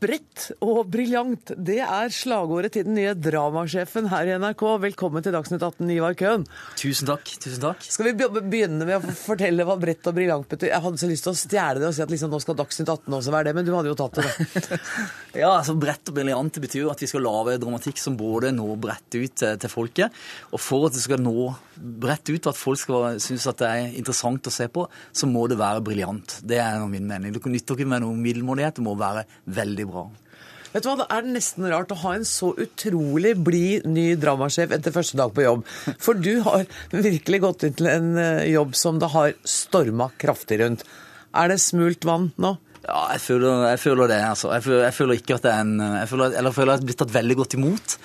[0.00, 4.62] Bredt og briljant, det er slagordet til den nye dramasjefen her i NRK.
[4.86, 6.46] Velkommen til Dagsnytt 18, Ivar Køhn.
[6.80, 7.28] Tusen takk.
[7.42, 7.84] tusen takk.
[7.84, 10.70] Skal vi begynne med å fortelle hva bredt og briljant betyr?
[10.72, 12.88] Jeg hadde så lyst til å stjele det og si at liksom, nå skal Dagsnytt
[12.88, 14.78] 18 også være det, men du hadde jo tatt det.
[15.42, 18.80] ja, altså Bredt og briljant betyr jo at vi skal lage dramatikk som både når
[18.86, 20.16] bredt ut til, folket.
[20.54, 23.68] Og for at det skal nå bredt ut, og at folk skal synes at det
[23.68, 26.40] er interessant å se på, så må det være briljant.
[26.40, 27.36] Det er min mening.
[27.36, 29.28] Du kan nytte dere med noe middelmådighet, det må være
[29.60, 30.06] veldig bra.
[30.70, 34.70] Vet du hva, Det er nesten rart å ha en så utrolig blid ny dramasjef
[34.76, 35.64] etter første dag på jobb.
[35.98, 40.60] For du har virkelig gått ut til en eh, jobb som det har storma kraftig
[40.62, 40.86] rundt.
[41.34, 42.56] Er det smult vann nå?
[42.86, 44.22] Ja, jeg føler, jeg føler det.
[44.24, 44.52] altså.
[44.56, 46.78] Jeg føler, jeg føler, ikke at det er en jeg føler, Eller jeg føler at
[46.78, 47.96] jeg er blitt tatt veldig godt imot.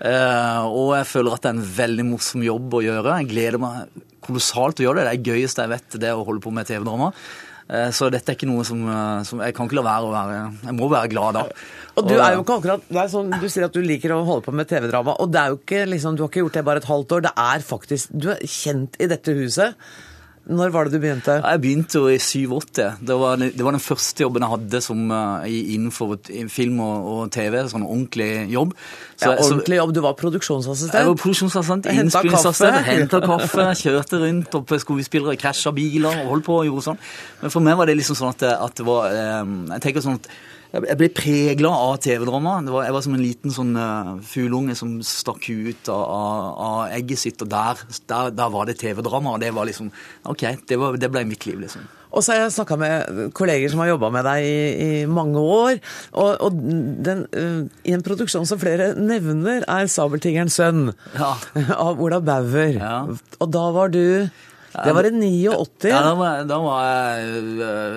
[0.00, 3.18] Uh, og jeg føler at det er en veldig morsom jobb å gjøre.
[3.20, 5.06] Jeg gleder meg kolossalt å gjøre det.
[5.08, 7.10] Det er det gøyeste jeg vet, det å holde på med TV-drama.
[7.70, 10.10] Uh, så dette er ikke noe som, uh, som, Jeg kan ikke la være å
[10.10, 11.44] være Jeg må være glad da.
[12.00, 14.24] Og du er jo ikke akkurat det er sånn, Du sier at du liker å
[14.26, 16.66] holde på med TV-drama, og det er jo ikke liksom, du har ikke gjort det
[16.66, 17.26] bare et halvt år.
[17.28, 19.90] Det er faktisk Du er kjent i dette huset.
[20.50, 21.36] Når var det du begynte?
[21.44, 22.80] Jeg begynte jo i 87.
[23.06, 25.02] Det var, det var den første jobben jeg hadde som,
[25.46, 26.16] innenfor
[26.50, 27.60] film og, og, TV.
[27.70, 28.72] Sånn ordentlig jobb.
[29.20, 29.90] Så, ja, ordentlig jobb?
[29.92, 30.96] Du var produksjonsassistent?
[30.96, 32.86] Jeg var produksjonsassistent, innspillingsassistent.
[32.86, 37.02] Henta kaffe, kjørte rundt opp skuespillere, krasja biler og holdt på og gjorde sånn.
[37.42, 39.12] Men for meg var det liksom sånn at, at det var
[39.44, 40.30] um, Jeg tenker sånn at
[40.70, 42.56] jeg ble pregla av TV-drama.
[42.86, 47.42] Jeg var som en liten sånn uh, fugleunge som stakk ut av, av, egget sitt,
[47.42, 49.34] og der, der, der var det TV-drama.
[49.34, 49.90] Og det var liksom
[50.30, 51.88] OK, det, var, det ble mitt liv, liksom.
[52.10, 55.38] Og så har jeg snakka med kolleger som har jobba med deg i, i, mange
[55.38, 55.80] år.
[56.12, 56.60] Og, og
[57.06, 61.32] den, uh, i en produksjon som flere nevner, er 'Sabeltigerens sønn' ja.
[61.86, 62.76] av Ola Bauer.
[62.78, 62.96] Ja.
[63.40, 64.28] Og da var du
[64.70, 65.88] Det var i 89?
[65.90, 67.40] Ja, da var, da, var jeg,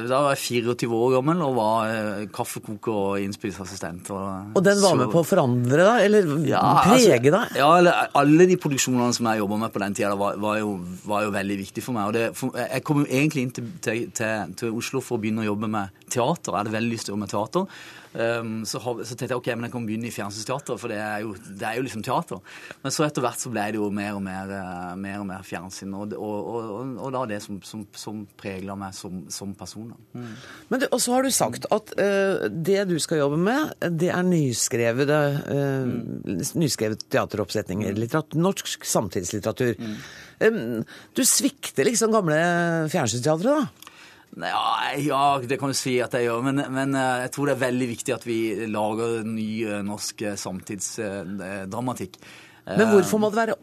[0.09, 4.09] da var jeg 24 år gammel og var eh, kaffekoker og innspillsassistent.
[4.15, 7.57] Og, Og den var så- med på å forandre deg, eller Ja, prege altså, deg?
[7.61, 10.61] Ja, eller, alle de produksjonene som jeg jobba med på den tida, var, var,
[11.05, 12.07] var jo veldig viktig for meg.
[12.09, 15.21] Og det, for, jeg kom jo egentlig inn til, til, til, til Oslo for å
[15.21, 16.51] begynne å jobbe med teater.
[16.55, 17.67] Jeg hadde veldig lyst til å jobbe med teater.
[18.13, 21.23] Um, så, så tenkte jeg ok, men jeg kan begynne i fjernsynsteater, for det er,
[21.25, 22.41] jo, det er jo liksom teater.
[22.83, 25.45] Men så etter hvert så ble det jo mer og mer, eh, mer, og mer
[25.47, 29.91] fjernsyn, og, og, og, og, da det som, som, som pregler meg som, som person.
[30.13, 30.33] Mm.
[30.69, 34.25] Men og så har du sagt at uh, det du skal jobbe med, det er
[34.27, 35.21] nyskrevede,
[35.53, 37.97] eh, nyskrevet teateroppsetninger.
[37.97, 39.79] Litteratur, norsk samtidslitteratur.
[40.43, 40.83] Um,
[41.15, 42.37] du svikter liksom gamle
[42.93, 43.82] fjernsynsteatret, da?
[44.33, 47.53] Ja, ja, det kan du si at jeg gjør, men, men eh, jeg tror det
[47.57, 48.39] er veldig viktig at vi
[48.71, 52.17] lager ny eh, norsk eh, samtidsdramatikk.
[52.63, 53.55] Men hvorfor må det være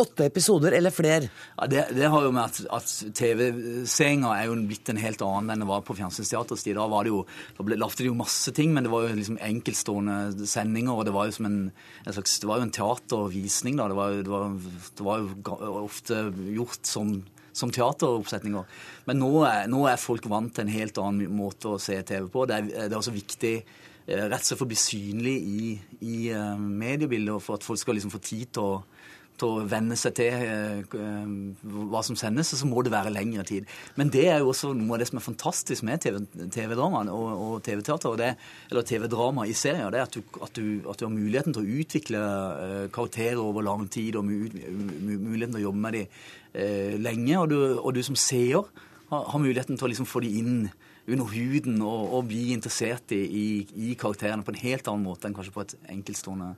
[0.00, 1.28] åtte episoder eller flere?
[1.58, 5.52] Ja, det, det har jo med at, at TV-seinga er jo blitt en helt annen
[5.52, 6.78] enn det var på Fjernsynsteatrets tid.
[6.78, 7.20] Da var det jo,
[7.58, 10.94] da ble, lagde de jo masse ting, men det var jo liksom enkeltstående sendinger.
[10.94, 11.58] og Det var jo som en,
[12.06, 13.76] en slags, det var jo en teatervisning.
[13.76, 14.56] da, Det var, det var,
[14.96, 16.22] det var jo ofte
[16.56, 17.12] gjort som,
[17.52, 18.80] som teateroppsetninger.
[19.08, 22.28] Men nå er, nå er folk vant til en helt annen måte å se TV
[22.32, 22.46] på.
[22.48, 25.72] Det er, det er også viktig eh, rett og slett for å bli synlig i,
[26.06, 28.82] i eh, mediebildet, og for at folk skal liksom få tid til å,
[29.40, 31.30] til å venne seg til eh, eh,
[31.90, 33.68] hva som sendes, så må det være lengre tid.
[33.98, 36.20] Men det er jo også noe av det som er fantastisk med TV
[36.52, 38.20] TV-dramaen og, og TV-teater,
[38.70, 41.64] eller TV-drama i serier, det er at du, at, du, at du har muligheten til
[41.64, 42.20] å utvikle
[42.66, 46.28] eh, karakterer over lang tid, og mu, mu, muligheten til å jobbe med dem
[46.98, 48.64] lenge, og du, og du som seer
[49.10, 50.56] har, har muligheten til å liksom få dem inn
[51.10, 53.46] under huden og, og bli interessert i, i,
[53.90, 56.50] i karakterene på en helt annen måte enn kanskje på et enkeltstående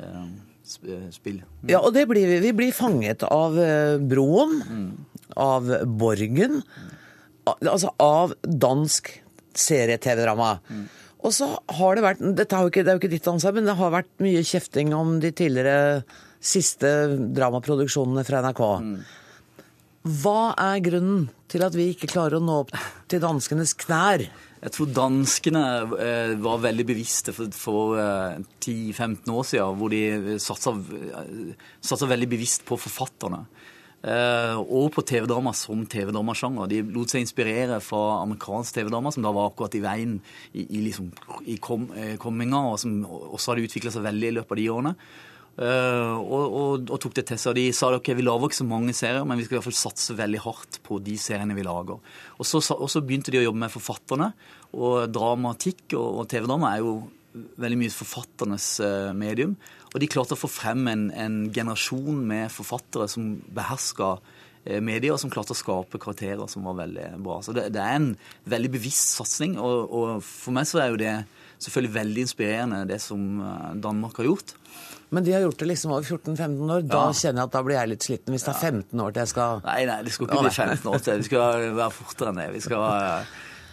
[0.00, 0.32] eh,
[0.64, 1.42] sp- eh, spill.
[1.68, 2.40] Ja, og det blir vi.
[2.48, 5.06] Vi blir fanget av broen, Broen,
[5.36, 5.68] av
[6.00, 6.62] Borgen,
[7.46, 9.10] altså av dansk
[9.54, 10.52] serie-TV-drama.
[11.24, 11.46] Og så
[11.78, 13.90] har det vært dette har ikke, Det er jo ikke ditt ansvar, men det har
[13.94, 16.04] vært mye kjefting om de tidligere
[16.44, 16.90] siste
[17.32, 18.60] dramaproduksjonene fra NRK.
[20.04, 22.74] Hva er grunnen til at vi ikke klarer å nå opp
[23.08, 24.26] til danskenes knær?
[24.64, 25.62] Jeg tror danskene
[26.00, 32.28] eh, var veldig bevisste for, for eh, 10-15 år siden, hvor de satsa, eh, veldig
[32.32, 33.42] bevisst på forfatterne.
[34.04, 36.68] Eh, og på TV-drama som TV-dramasjanger.
[36.68, 40.18] De lot seg inspirere fra amerikansk TV-drama, som da var akkurat i veien
[40.52, 41.08] i, i, liksom,
[41.48, 44.68] i kom, eh, komminga, og som også hadde utvikla seg veldig i løpet av de
[44.74, 44.94] årene.
[45.54, 47.56] Eh, og, og, og tok det til seg.
[47.58, 49.78] De sa ok, vi lager ikke så mange serier, men vi skal i hvert fall
[49.78, 52.00] satse veldig hardt på de seriene vi lager.
[52.38, 54.32] Og så, og så begynte de å jobbe med forfatterne.
[54.74, 56.96] Og dramatikk og, TV-drama er jo
[57.34, 59.54] veldig mye forfatternes uh, medium.
[59.92, 64.16] Og de klarte å få frem en, en generasjon med forfattere som beherska
[64.66, 67.38] eh, medier, og som klarte å skape karakterer som var veldig bra.
[67.46, 68.08] Så det, det er en
[68.50, 71.14] veldig bevisst satsing, og, for meg så er jo det
[71.62, 73.22] selvfølgelig veldig inspirerende, det som
[73.82, 74.56] Danmark har gjort.
[75.10, 76.82] Men de har gjort det liksom over 14-15 år.
[76.88, 77.12] Da Ja.
[77.12, 78.32] kjenner jeg at da blir jeg litt sliten.
[78.34, 80.92] Hvis det er 15 år til jeg skal Nei, nei, det skal ikke bli 15
[80.94, 81.18] år til.
[81.18, 82.52] Vi skal være fortere enn det.
[82.54, 83.24] Vi skal, eh,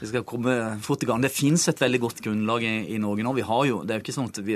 [0.02, 1.22] vi skal komme fort i gang.
[1.22, 3.34] Det fins et veldig godt grunnlag i, i Norge nå.
[3.36, 4.56] Vi har jo, Det er jo ikke sånn at vi,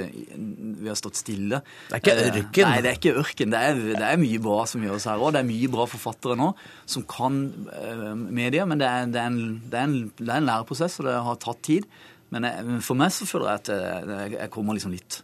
[0.82, 1.62] vi har stått stille.
[1.90, 2.66] Det er ikke Eh, ørken.
[2.70, 3.52] Nei, det er ikke ørken.
[3.52, 5.32] Det er, det er mye bra som gjøres her òg.
[5.34, 6.54] Det er mye bra forfattere nå
[6.86, 8.16] som kan medier.
[8.16, 11.06] media, men det er, det, er en, det, er en, det er en læreprosess, og
[11.06, 11.86] det har tatt tid.
[12.32, 15.22] Men jeg, for meg så føler jeg at eh, jeg, jeg kommer liksom litt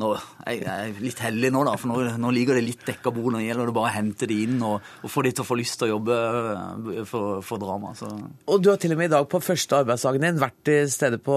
[0.00, 0.08] nå,
[0.42, 3.36] jeg, er litt heldig nå, da, for nå, nå ligger det litt dekka bord.
[3.36, 5.58] Nå gjelder det bare å hente det inn og, og få de til å få
[5.60, 6.16] lyst til å jobbe
[6.94, 7.92] eh, for, for drama.
[7.98, 8.10] Så.
[8.50, 11.20] Og du har til og med i dag på første arbeidsdagen din vært til stede
[11.22, 11.36] på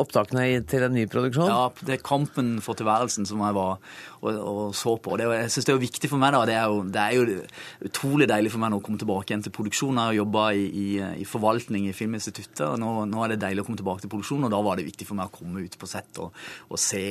[0.00, 1.52] opptakene til en ny produksjon?
[1.52, 3.76] Ja, det er kampen for tilværelsen som jeg var
[4.22, 5.16] og, og så på.
[5.18, 6.34] Det, jeg synes det er jo viktig for meg.
[6.36, 7.38] da, Det er jo, det er jo
[7.88, 9.98] utrolig deilig for meg nå å komme tilbake igjen til produksjon.
[9.98, 10.86] Jeg har jobba i, i,
[11.22, 14.46] i forvaltning i Filminstituttet, og nå, nå er det deilig å komme tilbake til produksjon.
[14.46, 16.36] Og da var det viktig for meg å komme ut på sett og,
[16.68, 17.02] og se,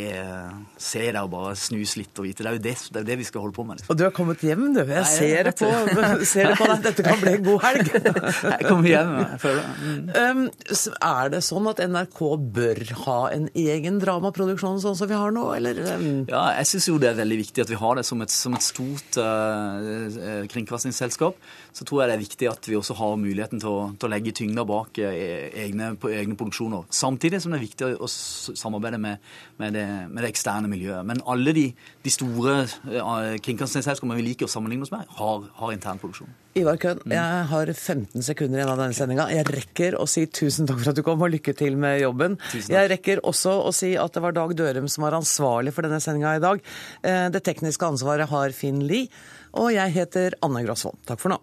[0.82, 2.45] se det og bare snuse litt og vite.
[2.45, 3.82] Det er jo det, det, er det vi skal holde på med.
[3.82, 3.91] Liksom.
[3.91, 4.82] Og du har kommet hjem, du.
[4.82, 5.72] Jeg Nei, ser det på,
[6.32, 6.86] ser det på deg.
[6.88, 7.91] Dette kan bli en god helg.
[8.51, 9.76] Jeg kommer hjem, jeg føler det.
[9.82, 10.07] Mm.
[10.16, 10.41] Um,
[11.07, 12.20] er det sånn at NRK
[12.55, 15.80] bør ha en egen dramaproduksjon sånn som vi har nå, eller?
[15.97, 18.32] um, Ja, jeg synes jo det er veldig viktig at vi har det som et,
[18.34, 21.39] som et stort uh, kringkastingsselskap.
[21.74, 24.12] Så tror jeg det er viktig at vi også har muligheten til å, til å
[24.12, 26.86] legge tyngder bak eh, egne, egne produksjoner.
[26.93, 31.08] Samtidig som det er viktig å samarbeide med, med, det, med det eksterne miljøet.
[31.08, 31.68] Men alle de,
[32.06, 36.32] de store uh, kringkastingsselskapene vi liker å sammenligne oss med, har, har internproduksjon.
[36.60, 39.28] Ivar Køhn, jeg har 15 sekunder igjen av denne sendinga.
[39.32, 42.36] Jeg rekker å si tusen takk for at du kom, og lykke til med jobben.
[42.68, 46.02] Jeg rekker også å si at det var Dag Dørum som var ansvarlig for denne
[46.04, 46.60] sendinga i dag.
[47.08, 49.08] Eh, Det tekniske ansvaret har Finn Lie,
[49.54, 50.99] og jeg heter Anne Grosvold.
[51.08, 51.39] Takk for nå.